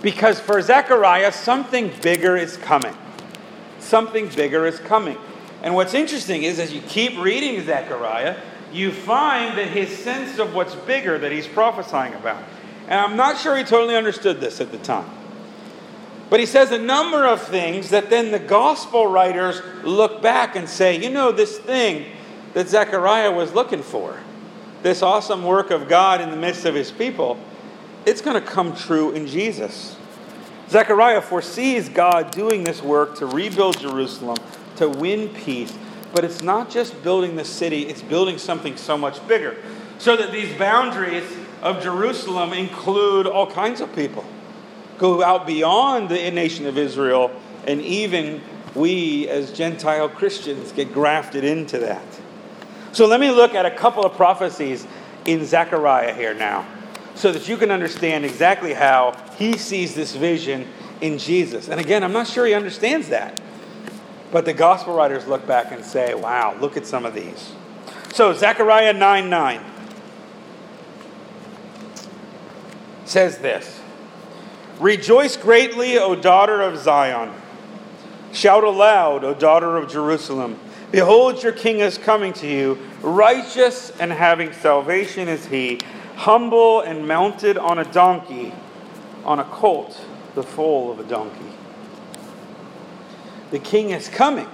Because 0.00 0.40
for 0.40 0.60
Zechariah, 0.60 1.32
something 1.32 1.92
bigger 2.02 2.36
is 2.36 2.56
coming. 2.56 2.94
Something 3.78 4.28
bigger 4.28 4.66
is 4.66 4.78
coming. 4.80 5.16
And 5.62 5.74
what's 5.74 5.94
interesting 5.94 6.42
is, 6.42 6.58
as 6.58 6.72
you 6.72 6.80
keep 6.82 7.18
reading 7.18 7.64
Zechariah, 7.64 8.36
you 8.72 8.90
find 8.90 9.56
that 9.58 9.68
his 9.68 9.96
sense 9.96 10.38
of 10.38 10.54
what's 10.54 10.74
bigger 10.74 11.18
that 11.18 11.30
he's 11.30 11.46
prophesying 11.46 12.14
about. 12.14 12.42
And 12.88 12.98
I'm 12.98 13.16
not 13.16 13.38
sure 13.38 13.56
he 13.56 13.64
totally 13.64 13.96
understood 13.96 14.40
this 14.40 14.60
at 14.60 14.72
the 14.72 14.78
time. 14.78 15.08
But 16.30 16.40
he 16.40 16.46
says 16.46 16.70
a 16.70 16.78
number 16.78 17.26
of 17.26 17.42
things 17.42 17.90
that 17.90 18.08
then 18.08 18.32
the 18.32 18.38
gospel 18.38 19.06
writers 19.06 19.60
look 19.84 20.22
back 20.22 20.56
and 20.56 20.68
say, 20.68 20.98
you 20.98 21.10
know, 21.10 21.30
this 21.30 21.58
thing 21.58 22.06
that 22.54 22.68
Zechariah 22.68 23.30
was 23.30 23.52
looking 23.52 23.82
for, 23.82 24.18
this 24.82 25.02
awesome 25.02 25.44
work 25.44 25.70
of 25.70 25.88
God 25.88 26.20
in 26.20 26.30
the 26.30 26.36
midst 26.36 26.64
of 26.64 26.74
his 26.74 26.90
people, 26.90 27.38
it's 28.06 28.22
going 28.22 28.42
to 28.42 28.46
come 28.46 28.74
true 28.74 29.12
in 29.12 29.26
Jesus. 29.26 29.96
Zechariah 30.70 31.20
foresees 31.20 31.90
God 31.90 32.30
doing 32.30 32.64
this 32.64 32.82
work 32.82 33.16
to 33.18 33.26
rebuild 33.26 33.78
Jerusalem, 33.78 34.38
to 34.76 34.88
win 34.88 35.28
peace. 35.30 35.72
But 36.14 36.24
it's 36.24 36.42
not 36.42 36.70
just 36.70 37.02
building 37.02 37.36
the 37.36 37.44
city, 37.44 37.82
it's 37.82 38.02
building 38.02 38.38
something 38.38 38.76
so 38.76 38.98
much 38.98 39.26
bigger. 39.26 39.56
So 39.98 40.16
that 40.16 40.32
these 40.32 40.56
boundaries 40.58 41.24
of 41.62 41.82
Jerusalem 41.82 42.52
include 42.52 43.26
all 43.26 43.50
kinds 43.50 43.80
of 43.80 43.94
people, 43.94 44.24
go 44.98 45.22
out 45.22 45.46
beyond 45.46 46.08
the 46.08 46.30
nation 46.30 46.66
of 46.66 46.76
Israel, 46.76 47.30
and 47.66 47.80
even 47.80 48.42
we 48.74 49.28
as 49.28 49.52
Gentile 49.52 50.08
Christians 50.08 50.72
get 50.72 50.92
grafted 50.92 51.44
into 51.44 51.78
that. 51.78 52.04
So 52.92 53.06
let 53.06 53.20
me 53.20 53.30
look 53.30 53.54
at 53.54 53.64
a 53.64 53.70
couple 53.70 54.04
of 54.04 54.14
prophecies 54.16 54.86
in 55.24 55.44
Zechariah 55.46 56.12
here 56.14 56.34
now, 56.34 56.66
so 57.14 57.30
that 57.32 57.48
you 57.48 57.56
can 57.56 57.70
understand 57.70 58.24
exactly 58.24 58.74
how 58.74 59.16
he 59.36 59.56
sees 59.56 59.94
this 59.94 60.14
vision 60.14 60.66
in 61.00 61.16
Jesus. 61.16 61.68
And 61.68 61.80
again, 61.80 62.02
I'm 62.02 62.12
not 62.12 62.26
sure 62.26 62.44
he 62.44 62.54
understands 62.54 63.08
that. 63.08 63.40
But 64.32 64.46
the 64.46 64.54
gospel 64.54 64.94
writers 64.94 65.26
look 65.26 65.46
back 65.46 65.70
and 65.70 65.84
say, 65.84 66.14
wow, 66.14 66.56
look 66.58 66.76
at 66.78 66.86
some 66.86 67.04
of 67.04 67.14
these. 67.14 67.52
So, 68.12 68.32
Zechariah 68.32 68.94
9 68.94 69.30
9 69.30 69.64
says 73.04 73.38
this 73.38 73.80
Rejoice 74.80 75.36
greatly, 75.36 75.98
O 75.98 76.14
daughter 76.14 76.62
of 76.62 76.78
Zion. 76.78 77.32
Shout 78.32 78.64
aloud, 78.64 79.22
O 79.22 79.34
daughter 79.34 79.76
of 79.76 79.90
Jerusalem. 79.90 80.58
Behold, 80.90 81.42
your 81.42 81.52
king 81.52 81.80
is 81.80 81.98
coming 81.98 82.32
to 82.34 82.46
you. 82.46 82.78
Righteous 83.02 83.90
and 83.98 84.12
having 84.12 84.52
salvation 84.52 85.28
is 85.28 85.46
he, 85.46 85.78
humble 86.16 86.80
and 86.80 87.06
mounted 87.06 87.58
on 87.58 87.78
a 87.78 87.84
donkey, 87.84 88.52
on 89.24 89.40
a 89.40 89.44
colt, 89.44 89.98
the 90.34 90.42
foal 90.42 90.90
of 90.90 91.00
a 91.00 91.04
donkey. 91.04 91.51
The 93.52 93.60
king 93.60 93.90
is 93.90 94.08
coming, 94.08 94.48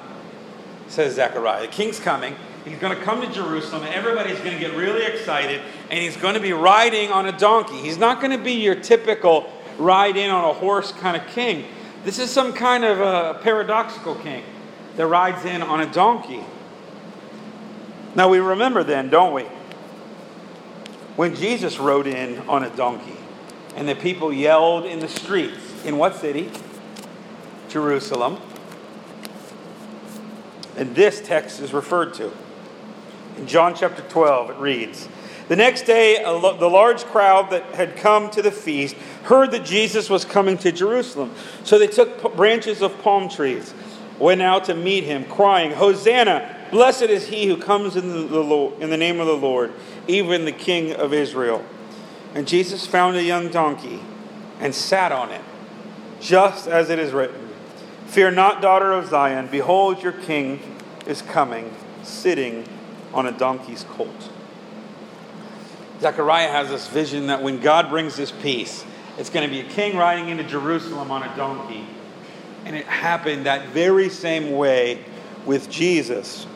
says 0.89 1.15
Zechariah. 1.15 1.63
The 1.63 1.69
king's 1.69 1.99
coming. 1.99 2.35
He's 2.65 2.79
going 2.79 2.95
to 2.95 3.03
come 3.03 3.23
to 3.23 3.33
Jerusalem, 3.33 3.85
and 3.85 3.95
everybody's 3.95 4.39
going 4.41 4.53
to 4.53 4.59
get 4.59 4.77
really 4.77 5.07
excited, 5.07 5.63
and 5.91 5.99
he's 5.99 6.17
going 6.19 6.35
to 6.35 6.41
be 6.41 6.53
riding 6.53 7.11
on 7.11 7.27
a 7.27 7.33
donkey. 7.39 7.79
He's 7.79 7.97
not 7.97 8.21
going 8.21 8.37
to 8.37 8.45
be 8.45 8.53
your 8.53 8.75
typical 8.75 9.51
ride 9.79 10.17
in 10.17 10.31
on 10.31 10.45
a 10.45 10.53
horse 10.53 10.93
kind 10.93 11.17
of 11.17 11.27
king. 11.29 11.65
This 12.05 12.19
is 12.19 12.31
some 12.31 12.53
kind 12.53 12.85
of 12.85 13.01
a 13.01 13.39
paradoxical 13.43 14.17
king 14.17 14.43
that 14.97 15.07
rides 15.07 15.45
in 15.45 15.63
on 15.63 15.81
a 15.81 15.91
donkey. 15.93 16.45
Now 18.15 18.29
we 18.29 18.39
remember 18.39 18.83
then, 18.83 19.09
don't 19.11 19.33
we? 19.33 19.45
When 21.15 21.35
Jesus 21.37 21.79
rode 21.79 22.07
in 22.07 22.39
on 22.49 22.65
a 22.65 22.71
donkey 22.71 23.17
and 23.77 23.89
the 23.89 23.95
people 23.95 24.33
yelled 24.33 24.87
in 24.87 24.99
the 24.99 25.09
streets. 25.09 25.85
In 25.85 25.99
what 25.99 26.17
city? 26.17 26.51
Jerusalem. 27.69 28.41
And 30.79 30.95
this 30.95 31.21
text 31.21 31.61
is 31.61 31.73
referred 31.73 32.15
to. 32.15 32.31
In 33.37 33.49
John 33.49 33.75
chapter 33.75 34.01
12, 34.03 34.51
it 34.51 34.57
reads 34.59 35.09
The 35.49 35.57
next 35.57 35.83
day, 35.83 36.23
the 36.23 36.71
large 36.71 37.05
crowd 37.05 37.51
that 37.51 37.65
had 37.75 37.97
come 37.97 38.31
to 38.31 38.43
the 38.43 38.53
feast 38.53 38.95
heard 39.25 39.51
that 39.51 39.65
Jesus 39.65 40.09
was 40.09 40.25
coming 40.25 40.57
to 40.59 40.71
Jerusalem. 40.71 41.35
So 41.65 41.81
they 41.81 41.89
took 41.89 42.37
branches 42.37 42.81
of 42.81 42.97
palm 43.03 43.29
trees 43.29 43.75
went 44.21 44.41
out 44.41 44.65
to 44.67 44.75
meet 44.75 45.05
him, 45.05 45.25
crying, 45.25 45.73
Hosanna! 45.73 46.57
Blessed 46.71 47.03
is 47.03 47.27
he 47.27 47.47
who 47.47 47.57
comes 47.57 47.97
in 47.97 48.29
the, 48.29 48.43
Lord, 48.43 48.81
in 48.81 48.91
the 48.91 48.97
name 48.97 49.21
of 49.21 49.27
the 49.27 49.37
Lord, 49.37 49.73
even 50.07 50.45
the 50.45 50.53
King 50.53 50.93
of 50.93 51.13
Israel. 51.13 51.65
And 52.35 52.47
Jesus 52.47 52.87
found 52.87 53.17
a 53.17 53.23
young 53.23 53.49
donkey 53.49 54.01
and 54.61 54.75
sat 54.75 55.13
on 55.13 55.31
it, 55.31 55.41
just 56.21 56.69
as 56.69 56.91
it 56.91 56.99
is 56.99 57.13
written 57.13 57.48
Fear 58.09 58.33
not, 58.33 58.61
daughter 58.61 58.93
of 58.93 59.09
Zion, 59.09 59.47
behold, 59.47 60.03
your 60.03 60.13
king 60.13 60.61
is 61.07 61.23
coming, 61.23 61.75
sitting 62.03 62.65
on 63.15 63.27
a 63.27 63.33
donkey's 63.33 63.85
colt. 63.91 64.31
Zechariah 66.01 66.51
has 66.51 66.69
this 66.69 66.89
vision 66.89 67.29
that 67.29 67.43
when 67.43 67.61
God 67.61 67.89
brings 67.89 68.17
this 68.17 68.31
peace, 68.31 68.85
it's 69.17 69.31
going 69.31 69.49
to 69.49 69.51
be 69.53 69.61
a 69.61 69.71
king 69.71 69.97
riding 69.97 70.29
into 70.29 70.45
Jerusalem 70.45 71.11
on 71.11 71.23
a 71.23 71.37
donkey 71.37 71.87
and 72.69 72.77
it 72.77 72.85
happened 72.85 73.47
that 73.47 73.69
very 73.69 74.11
same 74.11 74.53
way 74.53 75.03
with 75.47 75.71
Jesus. 75.71 76.47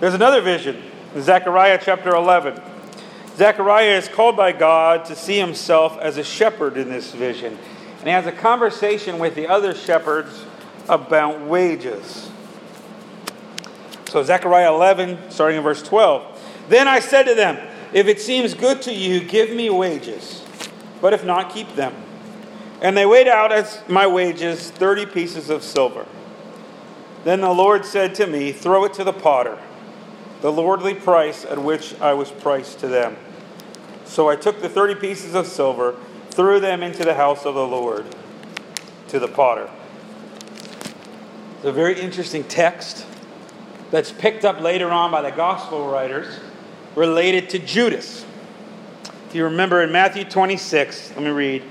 There's 0.00 0.14
another 0.14 0.40
vision 0.40 0.82
in 1.14 1.22
Zechariah 1.22 1.78
chapter 1.82 2.14
11. 2.14 2.60
Zechariah 3.36 3.98
is 3.98 4.08
called 4.08 4.38
by 4.38 4.52
God 4.52 5.04
to 5.04 5.14
see 5.14 5.38
himself 5.38 5.98
as 5.98 6.16
a 6.16 6.24
shepherd 6.24 6.78
in 6.78 6.88
this 6.88 7.12
vision. 7.12 7.58
And 8.02 8.08
he 8.08 8.14
has 8.14 8.26
a 8.26 8.32
conversation 8.32 9.20
with 9.20 9.36
the 9.36 9.46
other 9.46 9.76
shepherds 9.76 10.44
about 10.88 11.40
wages. 11.40 12.32
So, 14.08 14.24
Zechariah 14.24 14.74
11, 14.74 15.30
starting 15.30 15.58
in 15.58 15.62
verse 15.62 15.84
12. 15.84 16.66
Then 16.68 16.88
I 16.88 16.98
said 16.98 17.22
to 17.26 17.36
them, 17.36 17.64
If 17.92 18.08
it 18.08 18.20
seems 18.20 18.54
good 18.54 18.82
to 18.82 18.92
you, 18.92 19.20
give 19.22 19.50
me 19.50 19.70
wages, 19.70 20.44
but 21.00 21.12
if 21.12 21.24
not, 21.24 21.54
keep 21.54 21.76
them. 21.76 21.94
And 22.80 22.96
they 22.96 23.06
weighed 23.06 23.28
out 23.28 23.52
as 23.52 23.80
my 23.86 24.08
wages 24.08 24.72
thirty 24.72 25.06
pieces 25.06 25.48
of 25.48 25.62
silver. 25.62 26.04
Then 27.22 27.40
the 27.40 27.52
Lord 27.52 27.84
said 27.84 28.16
to 28.16 28.26
me, 28.26 28.50
Throw 28.50 28.84
it 28.84 28.94
to 28.94 29.04
the 29.04 29.12
potter, 29.12 29.60
the 30.40 30.50
lordly 30.50 30.94
price 30.94 31.44
at 31.44 31.62
which 31.62 31.94
I 32.00 32.14
was 32.14 32.32
priced 32.32 32.80
to 32.80 32.88
them. 32.88 33.16
So 34.04 34.28
I 34.28 34.34
took 34.34 34.60
the 34.60 34.68
thirty 34.68 34.96
pieces 34.96 35.36
of 35.36 35.46
silver, 35.46 35.94
threw 36.32 36.60
them 36.60 36.82
into 36.82 37.04
the 37.04 37.14
house 37.14 37.44
of 37.44 37.54
the 37.54 37.66
Lord, 37.66 38.06
to 39.08 39.18
the 39.18 39.28
potter. 39.28 39.68
It's 41.56 41.64
a 41.66 41.72
very 41.72 42.00
interesting 42.00 42.42
text 42.44 43.06
that's 43.90 44.10
picked 44.10 44.44
up 44.44 44.60
later 44.60 44.88
on 44.90 45.10
by 45.10 45.20
the 45.20 45.30
gospel 45.30 45.90
writers 45.90 46.40
related 46.96 47.50
to 47.50 47.58
Judas. 47.58 48.24
If 49.28 49.34
you 49.34 49.44
remember 49.44 49.82
in 49.82 49.92
Matthew 49.92 50.24
26, 50.24 51.10
let 51.10 51.22
me 51.22 51.30
read. 51.30 51.62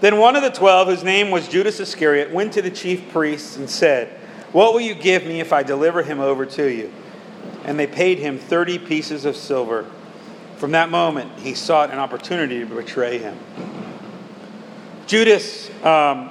Then 0.00 0.18
one 0.18 0.36
of 0.36 0.42
the 0.42 0.50
twelve, 0.50 0.88
whose 0.88 1.04
name 1.04 1.30
was 1.30 1.48
Judas 1.48 1.80
Iscariot, 1.80 2.30
went 2.30 2.52
to 2.54 2.62
the 2.62 2.70
chief 2.70 3.08
priests 3.10 3.56
and 3.56 3.70
said, 3.70 4.08
What 4.52 4.74
will 4.74 4.80
you 4.80 4.94
give 4.94 5.24
me 5.24 5.40
if 5.40 5.52
I 5.52 5.62
deliver 5.62 6.02
him 6.02 6.20
over 6.20 6.44
to 6.44 6.66
you? 6.66 6.92
And 7.64 7.78
they 7.78 7.86
paid 7.86 8.18
him 8.18 8.38
30 8.38 8.80
pieces 8.80 9.24
of 9.24 9.36
silver. 9.36 9.86
From 10.62 10.70
that 10.70 10.90
moment, 10.90 11.40
he 11.40 11.54
sought 11.54 11.90
an 11.90 11.98
opportunity 11.98 12.60
to 12.60 12.66
betray 12.66 13.18
him. 13.18 13.36
Judas, 15.08 15.68
um, 15.84 16.30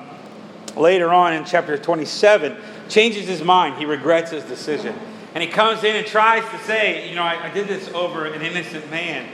later 0.78 1.10
on 1.12 1.34
in 1.34 1.44
chapter 1.44 1.78
27, 1.78 2.56
changes 2.88 3.28
his 3.28 3.44
mind. 3.44 3.78
He 3.78 3.84
regrets 3.84 4.32
his 4.32 4.46
decision. 4.46 4.98
And 5.36 5.44
he 5.44 5.50
comes 5.50 5.84
in 5.84 5.98
and 5.98 6.08
tries 6.08 6.50
to 6.50 6.58
say, 6.60 7.10
You 7.10 7.16
know, 7.16 7.24
I, 7.24 7.50
I 7.50 7.54
did 7.54 7.68
this 7.68 7.90
over 7.90 8.26
an 8.26 8.42
innocent 8.42 8.90
man. 8.90 9.28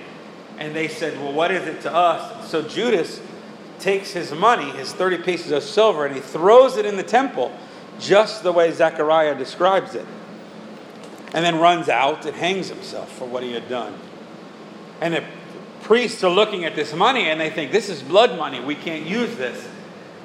And 0.57 0.75
they 0.75 0.87
said, 0.87 1.15
Well, 1.19 1.31
what 1.31 1.51
is 1.51 1.67
it 1.67 1.81
to 1.81 1.93
us? 1.93 2.49
So 2.49 2.63
Judas 2.63 3.21
takes 3.77 4.13
his 4.13 4.31
money, 4.31 4.71
his 4.71 4.93
30 4.93 5.19
pieces 5.19 5.51
of 5.51 5.61
silver, 5.61 6.07
and 6.07 6.15
he 6.15 6.21
throws 6.21 6.75
it 6.75 6.87
in 6.87 6.97
the 6.97 7.03
temple, 7.03 7.55
just 7.99 8.41
the 8.41 8.51
way 8.51 8.71
Zechariah 8.71 9.35
describes 9.35 9.93
it. 9.93 10.07
And 11.35 11.45
then 11.45 11.59
runs 11.59 11.87
out 11.87 12.25
and 12.25 12.35
hangs 12.35 12.69
himself 12.69 13.15
for 13.15 13.25
what 13.25 13.43
he 13.43 13.53
had 13.53 13.69
done. 13.69 13.93
And 15.01 15.13
the 15.13 15.23
priests 15.81 16.23
are 16.23 16.31
looking 16.31 16.65
at 16.65 16.75
this 16.75 16.93
money 16.93 17.29
and 17.29 17.39
they 17.39 17.49
think, 17.49 17.71
This 17.71 17.89
is 17.89 18.01
blood 18.01 18.37
money. 18.37 18.59
We 18.59 18.75
can't 18.75 19.05
use 19.05 19.35
this. 19.37 19.67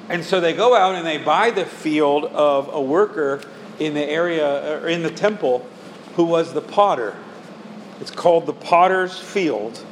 And 0.09 0.23
so 0.23 0.41
they 0.41 0.53
go 0.53 0.75
out 0.75 0.95
and 0.95 1.05
they 1.05 1.17
buy 1.17 1.51
the 1.51 1.65
field 1.65 2.25
of 2.25 2.69
a 2.73 2.81
worker 2.81 3.41
in 3.79 3.93
the 3.93 4.03
area, 4.03 4.81
or 4.81 4.87
in 4.87 5.01
the 5.01 5.09
temple, 5.09 5.65
who 6.15 6.25
was 6.25 6.53
the 6.53 6.61
potter. 6.61 7.15
It's 7.99 8.11
called 8.11 8.45
the 8.45 8.53
potter's 8.53 9.17
field. 9.17 9.83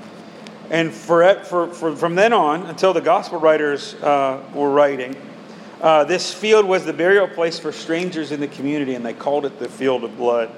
And 0.69 0.93
for, 0.93 1.35
for, 1.43 1.67
for 1.67 1.95
from 1.95 2.15
then 2.15 2.33
on, 2.33 2.63
until 2.63 2.93
the 2.93 3.01
gospel 3.01 3.39
writers 3.39 3.93
uh, 3.95 4.43
were 4.53 4.69
writing, 4.69 5.15
uh, 5.81 6.03
this 6.03 6.33
field 6.33 6.65
was 6.65 6.85
the 6.85 6.93
burial 6.93 7.27
place 7.27 7.57
for 7.57 7.71
strangers 7.71 8.31
in 8.31 8.39
the 8.39 8.47
community, 8.47 8.95
and 8.95 9.05
they 9.05 9.13
called 9.13 9.45
it 9.45 9.59
the 9.59 9.67
field 9.67 10.03
of 10.03 10.15
blood. 10.15 10.51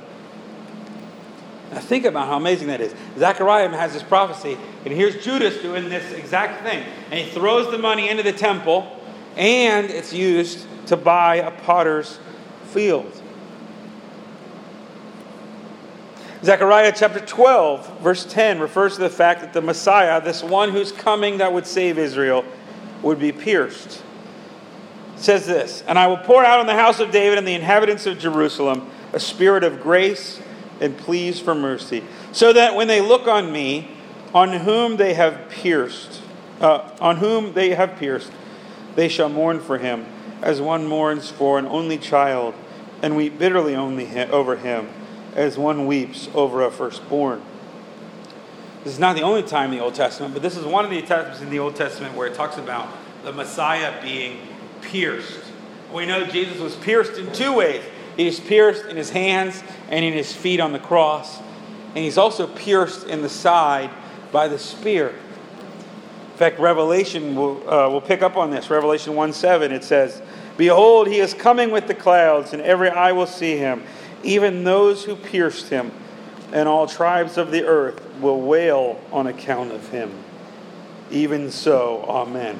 Now 1.74 1.80
think 1.80 2.06
about 2.06 2.28
how 2.28 2.38
amazing 2.38 2.68
that 2.68 2.82
is. 2.82 2.94
Zechariah 3.18 3.70
has 3.70 3.94
this 3.94 4.04
prophecy, 4.04 4.58
and 4.86 4.94
here's 4.94 5.24
Judas 5.24 5.60
doing 5.62 5.90
this 5.90 6.12
exact 6.14 6.64
thing. 6.64 6.84
And 7.10 7.20
he 7.20 7.32
throws 7.32 7.72
the 7.72 7.80
money 7.80 8.10
into 8.10 8.22
the 8.22 8.34
temple, 8.34 9.00
and 9.36 9.90
it's 9.90 10.14
used 10.14 10.68
to 10.88 10.98
buy 10.98 11.38
a 11.38 11.50
potter's 11.50 12.20
field. 12.66 13.12
Zechariah 16.44 16.94
chapter 16.96 17.22
12, 17.22 18.02
verse 18.02 18.26
10, 18.26 18.60
refers 18.60 18.96
to 18.96 19.02
the 19.02 19.10
fact 19.10 19.42
that 19.42 19.54
the 19.54 19.62
Messiah, 19.62 20.22
this 20.22 20.44
one 20.44 20.72
who's 20.72 20.92
coming 20.92 21.38
that 21.38 21.54
would 21.54 21.66
save 21.66 21.98
Israel, 21.98 22.46
would 23.02 23.18
be 23.18 23.32
pierced. 23.32 24.04
It 25.16 25.20
says 25.20 25.48
this 25.48 25.84
And 25.88 25.98
I 25.98 26.06
will 26.06 26.18
pour 26.18 26.44
out 26.44 26.60
on 26.60 26.68
the 26.68 26.76
house 26.76 27.00
of 27.00 27.12
David 27.12 27.38
and 27.38 27.48
the 27.48 27.54
inhabitants 27.54 28.06
of 28.06 28.20
Jerusalem 28.20 28.90
a 29.14 29.20
spirit 29.20 29.64
of 29.64 29.82
grace 29.82 30.42
and 30.80 30.98
pleas 30.98 31.40
for 31.40 31.56
mercy, 31.56 32.04
so 32.32 32.54
that 32.54 32.76
when 32.76 32.88
they 32.88 33.02
look 33.02 33.28
on 33.28 33.52
me, 33.52 33.90
on 34.34 34.52
whom 34.52 34.98
they 34.98 35.14
have 35.14 35.50
pierced, 35.50 36.22
uh, 36.60 36.90
on 37.00 37.18
whom 37.18 37.54
they 37.54 37.76
have 37.76 37.96
pierced, 37.98 38.32
they 38.96 39.08
shall 39.08 39.30
mourn 39.30 39.60
for 39.60 39.78
him, 39.78 40.06
as 40.42 40.62
one 40.62 40.88
mourns 40.88 41.30
for 41.30 41.60
an 41.60 41.66
only 41.68 41.98
child, 41.98 42.54
and 43.02 43.16
weep 43.16 43.38
bitterly 43.38 43.76
only 43.76 44.08
over 44.26 44.56
him, 44.56 44.90
as 45.36 45.58
one 45.58 45.86
weeps 45.86 46.30
over 46.34 46.64
a 46.64 46.72
firstborn. 46.72 47.42
This 48.84 48.94
is 48.94 49.00
not 49.00 49.16
the 49.16 49.22
only 49.22 49.44
time 49.44 49.72
in 49.72 49.78
the 49.78 49.84
Old 49.84 49.96
Testament, 49.96 50.34
but 50.34 50.44
this 50.44 50.58
is 50.58 50.66
one 50.66 50.84
of 50.84 50.92
the 50.92 51.02
times 51.02 51.42
in 51.42 51.50
the 51.50 51.60
Old 51.60 51.76
Testament 51.76 52.16
where 52.16 52.28
it 52.28 52.34
talks 52.34 52.58
about 52.58 52.90
the 53.24 53.32
Messiah 53.32 54.02
being 54.02 54.40
pierced. 54.82 55.40
We 55.94 56.06
know 56.06 56.26
Jesus 56.26 56.60
was 56.60 56.76
pierced 56.76 57.18
in 57.18 57.32
two 57.32 57.54
ways. 57.54 57.84
He 58.18 58.28
is 58.28 58.40
pierced 58.40 58.86
in 58.86 58.96
his 58.96 59.10
hands 59.10 59.64
and 59.90 60.06
in 60.06 60.14
his 60.14 60.34
feet 60.34 60.60
on 60.60 60.72
the 60.72 60.80
cross, 60.80 61.40
and 61.40 62.04
he's 62.04 62.18
also 62.18 62.48
pierced 62.48 63.08
in 63.08 63.22
the 63.22 63.30
side 63.30 63.90
by 64.32 64.48
the 64.48 64.60
spear. 64.60 65.10
In 65.10 66.38
fact, 66.38 66.60
Revelation 66.60 67.36
will, 67.36 67.58
uh, 67.70 67.90
will 67.90 68.02
pick 68.02 68.22
up 68.22 68.38
on 68.38 68.52
this. 68.52 68.70
Revelation 68.70 69.16
1 69.16 69.34
7, 69.34 69.72
it 69.72 69.84
says, 69.84 70.22
Behold, 70.58 71.08
he 71.08 71.20
is 71.20 71.34
coming 71.34 71.72
with 71.72 71.88
the 71.88 71.96
clouds, 71.96 72.54
and 72.54 72.62
every 72.62 72.90
eye 72.90 73.12
will 73.12 73.28
see 73.28 73.58
him, 73.58 73.84
even 74.24 74.64
those 74.64 75.04
who 75.04 75.16
pierced 75.16 75.70
him, 75.70 75.92
and 76.52 76.68
all 76.68 76.88
tribes 76.88 77.38
of 77.38 77.52
the 77.52 77.66
earth 77.66 78.04
will 78.20 78.42
wail 78.42 79.00
on 79.12 79.28
account 79.28 79.72
of 79.72 79.90
him. 79.90 80.12
Even 81.12 81.52
so, 81.52 82.04
Amen. 82.08 82.58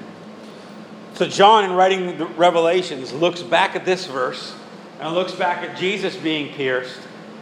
So, 1.16 1.28
John, 1.28 1.64
in 1.66 1.74
writing 1.74 2.18
the 2.18 2.26
Revelations, 2.26 3.14
looks 3.14 3.44
back 3.44 3.76
at 3.76 3.86
this 3.86 4.08
verse 4.08 4.56
and 5.00 5.14
looks 5.14 5.34
back 5.34 5.64
at 5.64 5.78
Jesus 5.78 6.16
being 6.16 6.54
pierced 6.54 7.00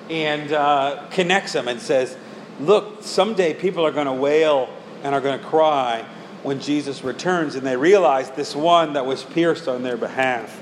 and 0.09 0.51
uh, 0.51 1.07
connects 1.11 1.53
them 1.53 1.67
and 1.67 1.79
says, 1.79 2.17
Look, 2.59 3.01
someday 3.03 3.53
people 3.53 3.85
are 3.85 3.91
going 3.91 4.07
to 4.07 4.13
wail 4.13 4.69
and 5.03 5.15
are 5.15 5.21
going 5.21 5.39
to 5.39 5.45
cry 5.45 6.05
when 6.43 6.59
Jesus 6.59 7.03
returns, 7.03 7.55
and 7.55 7.65
they 7.65 7.77
realize 7.77 8.31
this 8.31 8.55
one 8.55 8.93
that 8.93 9.05
was 9.05 9.23
pierced 9.23 9.67
on 9.67 9.83
their 9.83 9.97
behalf. 9.97 10.59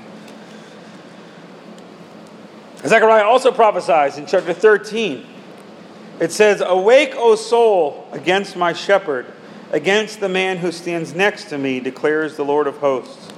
Zechariah 2.86 3.24
also 3.24 3.50
prophesies 3.52 4.16
in 4.16 4.26
chapter 4.26 4.54
13. 4.54 5.26
It 6.20 6.32
says, 6.32 6.62
Awake, 6.64 7.14
O 7.16 7.34
soul, 7.34 8.08
against 8.12 8.56
my 8.56 8.72
shepherd, 8.72 9.26
against 9.72 10.20
the 10.20 10.28
man 10.28 10.58
who 10.58 10.72
stands 10.72 11.14
next 11.14 11.44
to 11.44 11.58
me, 11.58 11.80
declares 11.80 12.36
the 12.36 12.44
Lord 12.44 12.66
of 12.66 12.78
hosts. 12.78 13.28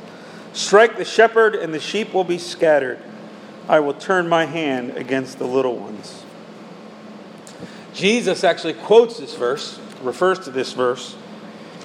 Strike 0.52 0.96
the 0.96 1.04
shepherd, 1.04 1.54
and 1.54 1.72
the 1.72 1.80
sheep 1.80 2.12
will 2.12 2.24
be 2.24 2.38
scattered. 2.38 2.98
I 3.68 3.80
will 3.80 3.94
turn 3.94 4.28
my 4.28 4.44
hand 4.44 4.96
against 4.96 5.38
the 5.38 5.46
little 5.46 5.76
ones. 5.76 6.24
Jesus 7.94 8.42
actually 8.42 8.74
quotes 8.74 9.18
this 9.18 9.34
verse, 9.34 9.78
refers 10.02 10.38
to 10.40 10.50
this 10.50 10.72
verse 10.72 11.16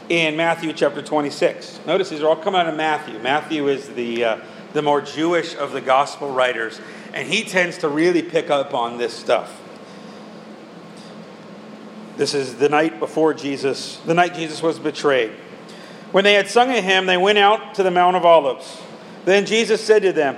in 0.09 0.37
Matthew 0.37 0.73
chapter 0.73 1.01
26. 1.01 1.81
Notice 1.85 2.09
these 2.09 2.21
are 2.21 2.29
all 2.29 2.35
coming 2.35 2.61
out 2.61 2.67
of 2.67 2.75
Matthew. 2.75 3.19
Matthew 3.19 3.67
is 3.67 3.89
the, 3.89 4.23
uh, 4.23 4.37
the 4.73 4.81
more 4.81 5.01
Jewish 5.01 5.55
of 5.55 5.73
the 5.73 5.81
gospel 5.81 6.31
writers, 6.31 6.79
and 7.13 7.27
he 7.27 7.43
tends 7.43 7.77
to 7.79 7.89
really 7.89 8.21
pick 8.21 8.49
up 8.49 8.73
on 8.73 8.97
this 8.97 9.13
stuff. 9.13 9.61
This 12.15 12.33
is 12.33 12.55
the 12.55 12.69
night 12.69 12.99
before 12.99 13.33
Jesus, 13.33 13.97
the 14.05 14.13
night 14.13 14.33
Jesus 14.33 14.63
was 14.63 14.79
betrayed. 14.79 15.31
When 16.11 16.23
they 16.23 16.33
had 16.33 16.47
sung 16.47 16.71
a 16.71 16.81
hymn, 16.81 17.05
they 17.05 17.17
went 17.17 17.37
out 17.37 17.75
to 17.75 17.83
the 17.83 17.91
Mount 17.91 18.15
of 18.15 18.25
Olives. 18.25 18.81
Then 19.25 19.45
Jesus 19.45 19.83
said 19.83 20.01
to 20.03 20.13
them, 20.13 20.37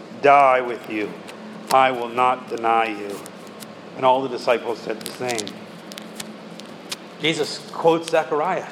die 0.21 0.61
with 0.61 0.89
you, 0.89 1.11
I 1.71 1.91
will 1.91 2.09
not 2.09 2.49
deny 2.49 2.87
you. 2.87 3.17
And 3.95 4.05
all 4.05 4.21
the 4.21 4.29
disciples 4.29 4.79
said 4.79 4.99
the 5.01 5.11
same. 5.11 5.47
Jesus 7.21 7.59
quotes 7.71 8.09
Zechariah 8.09 8.67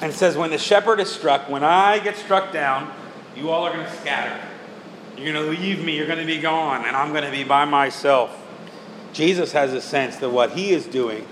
and 0.00 0.12
says, 0.12 0.36
When 0.36 0.50
the 0.50 0.58
shepherd 0.58 1.00
is 1.00 1.10
struck, 1.10 1.48
when 1.48 1.64
I 1.64 1.98
get 1.98 2.16
struck 2.16 2.52
down, 2.52 2.92
you 3.36 3.50
all 3.50 3.64
are 3.64 3.72
going 3.72 3.86
to 3.86 3.96
scatter. 3.96 4.38
You're 5.16 5.32
going 5.32 5.44
to 5.44 5.62
leave 5.62 5.84
me, 5.84 5.96
you're 5.96 6.06
going 6.06 6.18
to 6.18 6.26
be 6.26 6.40
gone, 6.40 6.84
and 6.84 6.96
I'm 6.96 7.12
going 7.12 7.24
to 7.24 7.30
be 7.30 7.44
by 7.44 7.64
myself. 7.64 8.40
Jesus 9.12 9.52
has 9.52 9.72
a 9.72 9.80
sense 9.80 10.16
that 10.16 10.30
what 10.30 10.52
he 10.52 10.72
is 10.72 10.86
doing 10.86 11.26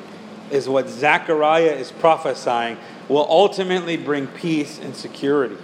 is 0.50 0.68
what 0.68 0.88
Zechariah 0.88 1.72
is 1.72 1.90
prophesying 1.90 2.76
will 3.08 3.26
ultimately 3.28 3.96
bring 3.96 4.26
peace 4.28 4.78
and 4.78 4.94
security. 4.94 5.56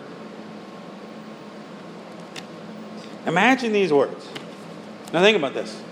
Imagine 3.26 3.72
these 3.72 3.92
words. 3.92 4.26
Now, 5.12 5.22
think 5.22 5.36
about 5.36 5.54
this 5.54 5.82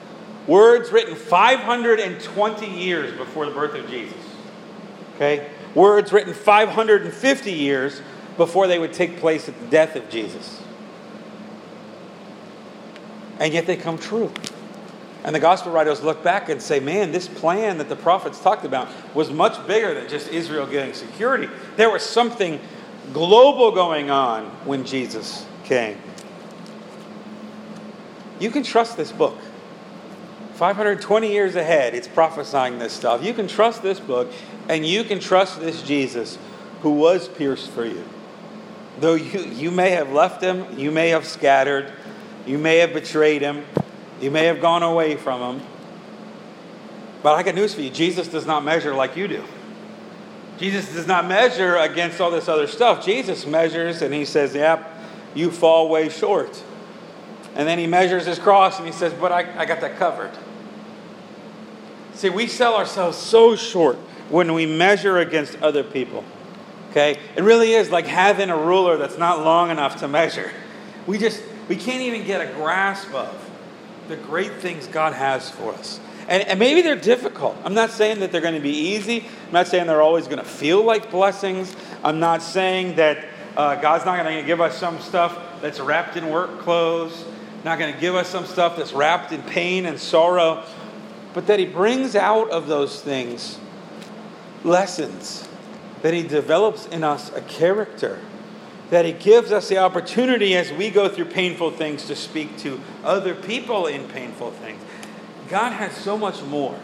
words 0.46 0.92
written 0.92 1.14
520 1.14 2.66
years 2.66 3.16
before 3.16 3.46
the 3.46 3.52
birth 3.52 3.74
of 3.74 3.88
Jesus. 3.90 4.16
Okay? 5.16 5.50
Words 5.74 6.12
written 6.12 6.32
550 6.32 7.52
years 7.52 8.00
before 8.36 8.66
they 8.66 8.78
would 8.78 8.92
take 8.92 9.18
place 9.18 9.48
at 9.48 9.58
the 9.60 9.66
death 9.66 9.96
of 9.96 10.08
Jesus. 10.08 10.62
And 13.38 13.52
yet 13.52 13.66
they 13.66 13.76
come 13.76 13.98
true. 13.98 14.32
And 15.24 15.34
the 15.34 15.40
gospel 15.40 15.72
writers 15.72 16.02
look 16.02 16.22
back 16.22 16.48
and 16.48 16.62
say, 16.62 16.78
man, 16.78 17.10
this 17.10 17.26
plan 17.26 17.78
that 17.78 17.88
the 17.88 17.96
prophets 17.96 18.40
talked 18.40 18.64
about 18.64 18.88
was 19.14 19.30
much 19.30 19.66
bigger 19.66 19.92
than 19.92 20.08
just 20.08 20.28
Israel 20.28 20.66
getting 20.66 20.94
security. 20.94 21.48
There 21.76 21.90
was 21.90 22.02
something 22.02 22.60
global 23.12 23.72
going 23.72 24.10
on 24.10 24.44
when 24.64 24.84
Jesus 24.84 25.44
came. 25.64 25.98
You 28.38 28.50
can 28.50 28.62
trust 28.62 28.96
this 28.96 29.12
book. 29.12 29.36
520 30.54 31.30
years 31.30 31.54
ahead, 31.54 31.94
it's 31.94 32.08
prophesying 32.08 32.78
this 32.78 32.92
stuff. 32.92 33.22
You 33.22 33.34
can 33.34 33.46
trust 33.46 33.82
this 33.82 34.00
book, 34.00 34.32
and 34.68 34.86
you 34.86 35.04
can 35.04 35.20
trust 35.20 35.60
this 35.60 35.82
Jesus 35.82 36.38
who 36.82 36.90
was 36.90 37.28
pierced 37.28 37.70
for 37.70 37.84
you. 37.84 38.04
Though 39.00 39.14
you, 39.14 39.40
you 39.40 39.70
may 39.70 39.90
have 39.90 40.12
left 40.12 40.42
him, 40.42 40.78
you 40.78 40.90
may 40.90 41.10
have 41.10 41.26
scattered, 41.26 41.92
you 42.46 42.56
may 42.56 42.78
have 42.78 42.94
betrayed 42.94 43.42
him, 43.42 43.64
you 44.20 44.30
may 44.30 44.46
have 44.46 44.60
gone 44.60 44.82
away 44.82 45.16
from 45.16 45.56
him. 45.56 45.66
But 47.22 47.34
I 47.34 47.42
got 47.42 47.54
news 47.54 47.74
for 47.74 47.82
you 47.82 47.90
Jesus 47.90 48.28
does 48.28 48.46
not 48.46 48.64
measure 48.64 48.94
like 48.94 49.16
you 49.16 49.28
do. 49.28 49.44
Jesus 50.58 50.92
does 50.94 51.06
not 51.06 51.26
measure 51.26 51.76
against 51.76 52.20
all 52.20 52.30
this 52.30 52.48
other 52.48 52.66
stuff. 52.66 53.04
Jesus 53.04 53.46
measures 53.46 54.00
and 54.00 54.14
he 54.14 54.24
says, 54.24 54.54
Yep, 54.54 54.90
you 55.34 55.50
fall 55.50 55.88
way 55.88 56.08
short. 56.08 56.62
And 57.56 57.66
then 57.66 57.78
he 57.78 57.86
measures 57.86 58.26
his 58.26 58.38
cross 58.38 58.78
and 58.78 58.86
he 58.86 58.92
says, 58.92 59.12
But 59.14 59.32
I, 59.32 59.60
I 59.60 59.64
got 59.64 59.80
that 59.80 59.96
covered. 59.96 60.30
See, 62.14 62.30
we 62.30 62.46
sell 62.46 62.76
ourselves 62.76 63.16
so 63.16 63.56
short 63.56 63.96
when 64.30 64.54
we 64.54 64.66
measure 64.66 65.18
against 65.18 65.60
other 65.62 65.82
people. 65.82 66.24
Okay? 66.90 67.18
It 67.36 67.42
really 67.42 67.72
is 67.72 67.90
like 67.90 68.06
having 68.06 68.50
a 68.50 68.56
ruler 68.56 68.96
that's 68.96 69.18
not 69.18 69.40
long 69.40 69.70
enough 69.70 69.96
to 69.96 70.08
measure. 70.08 70.50
We 71.06 71.18
just, 71.18 71.42
we 71.68 71.76
can't 71.76 72.02
even 72.02 72.24
get 72.26 72.40
a 72.40 72.52
grasp 72.54 73.12
of 73.14 73.50
the 74.08 74.16
great 74.16 74.54
things 74.54 74.86
God 74.86 75.12
has 75.12 75.50
for 75.50 75.72
us. 75.72 76.00
And, 76.28 76.42
and 76.42 76.58
maybe 76.58 76.82
they're 76.82 76.96
difficult. 76.96 77.56
I'm 77.64 77.74
not 77.74 77.90
saying 77.90 78.20
that 78.20 78.32
they're 78.32 78.40
going 78.40 78.54
to 78.54 78.60
be 78.60 78.76
easy. 78.76 79.26
I'm 79.46 79.52
not 79.52 79.66
saying 79.66 79.86
they're 79.86 80.02
always 80.02 80.26
going 80.26 80.38
to 80.38 80.44
feel 80.44 80.82
like 80.82 81.10
blessings. 81.10 81.74
I'm 82.02 82.18
not 82.18 82.42
saying 82.42 82.96
that 82.96 83.24
uh, 83.56 83.76
God's 83.76 84.04
not 84.04 84.22
going 84.22 84.40
to 84.40 84.46
give 84.46 84.60
us 84.60 84.76
some 84.76 84.98
stuff 85.00 85.38
that's 85.62 85.80
wrapped 85.80 86.16
in 86.16 86.30
work 86.30 86.58
clothes, 86.60 87.24
not 87.66 87.80
going 87.80 87.92
to 87.92 88.00
give 88.00 88.14
us 88.14 88.28
some 88.28 88.46
stuff 88.46 88.76
that's 88.76 88.92
wrapped 88.92 89.32
in 89.32 89.42
pain 89.42 89.86
and 89.86 89.98
sorrow, 89.98 90.64
but 91.34 91.48
that 91.48 91.58
He 91.58 91.66
brings 91.66 92.14
out 92.14 92.48
of 92.50 92.68
those 92.68 93.02
things 93.02 93.58
lessons, 94.62 95.46
that 96.02 96.14
He 96.14 96.22
develops 96.22 96.86
in 96.86 97.02
us 97.02 97.32
a 97.34 97.40
character, 97.40 98.20
that 98.90 99.04
He 99.04 99.12
gives 99.12 99.50
us 99.50 99.68
the 99.68 99.78
opportunity 99.78 100.54
as 100.56 100.72
we 100.72 100.90
go 100.90 101.08
through 101.08 101.24
painful 101.24 101.72
things 101.72 102.06
to 102.06 102.14
speak 102.14 102.56
to 102.58 102.80
other 103.02 103.34
people 103.34 103.86
in 103.86 104.06
painful 104.06 104.52
things. 104.52 104.80
God 105.48 105.72
has 105.72 105.92
so 105.96 106.16
much 106.16 106.42
more 106.42 106.78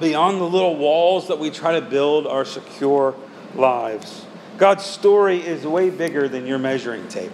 beyond 0.00 0.40
the 0.40 0.48
little 0.48 0.74
walls 0.76 1.28
that 1.28 1.38
we 1.38 1.50
try 1.50 1.78
to 1.78 1.80
build 1.80 2.26
our 2.26 2.44
secure 2.44 3.14
lives. 3.54 4.26
God's 4.58 4.84
story 4.84 5.38
is 5.38 5.64
way 5.64 5.90
bigger 5.90 6.28
than 6.28 6.44
your 6.44 6.58
measuring 6.58 7.06
tape. 7.06 7.30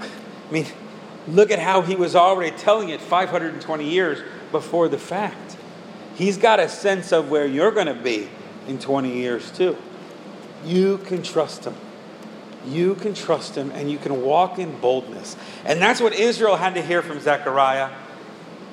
I 0.00 0.52
mean, 0.52 0.66
look 1.30 1.50
at 1.50 1.58
how 1.58 1.82
he 1.82 1.94
was 1.94 2.16
already 2.16 2.56
telling 2.56 2.88
it 2.90 3.00
520 3.00 3.88
years 3.88 4.18
before 4.50 4.88
the 4.88 4.98
fact. 4.98 5.56
He's 6.14 6.36
got 6.36 6.60
a 6.60 6.68
sense 6.68 7.12
of 7.12 7.30
where 7.30 7.46
you're 7.46 7.70
going 7.70 7.86
to 7.86 7.94
be 7.94 8.28
in 8.68 8.78
20 8.78 9.12
years, 9.12 9.50
too. 9.50 9.76
You 10.64 10.98
can 10.98 11.22
trust 11.22 11.64
him. 11.64 11.74
You 12.66 12.94
can 12.94 13.14
trust 13.14 13.56
him 13.56 13.70
and 13.70 13.90
you 13.90 13.96
can 13.96 14.22
walk 14.22 14.58
in 14.58 14.78
boldness. 14.80 15.36
And 15.64 15.80
that's 15.80 16.00
what 16.00 16.12
Israel 16.12 16.56
had 16.56 16.74
to 16.74 16.82
hear 16.82 17.00
from 17.00 17.20
Zechariah. 17.20 17.90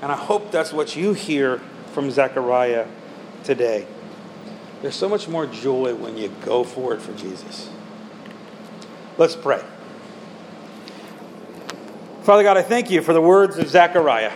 And 0.01 0.11
I 0.11 0.15
hope 0.15 0.51
that's 0.51 0.73
what 0.73 0.95
you 0.95 1.13
hear 1.13 1.59
from 1.93 2.11
Zechariah 2.11 2.87
today. 3.43 3.87
There's 4.81 4.95
so 4.95 5.09
much 5.09 5.27
more 5.27 5.47
joy 5.47 5.95
when 5.95 6.17
you 6.17 6.31
go 6.43 6.63
for 6.63 6.93
it 6.93 7.01
for 7.01 7.13
Jesus. 7.13 7.69
Let's 9.17 9.35
pray. 9.35 9.63
Father 12.27 12.43
God, 12.43 12.57
I 12.57 12.61
thank 12.61 12.91
you 12.91 13.01
for 13.01 13.13
the 13.13 13.21
words 13.21 13.57
of 13.57 13.69
Zechariah. 13.69 14.33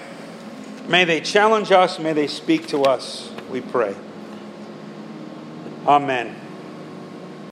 May 0.87 1.03
they 1.03 1.19
challenge 1.19 1.73
us, 1.73 1.99
may 1.99 2.13
they 2.13 2.27
speak 2.27 2.67
to 2.67 2.83
us, 2.83 3.29
we 3.49 3.59
pray. 3.59 3.93
Amen. 5.85 6.40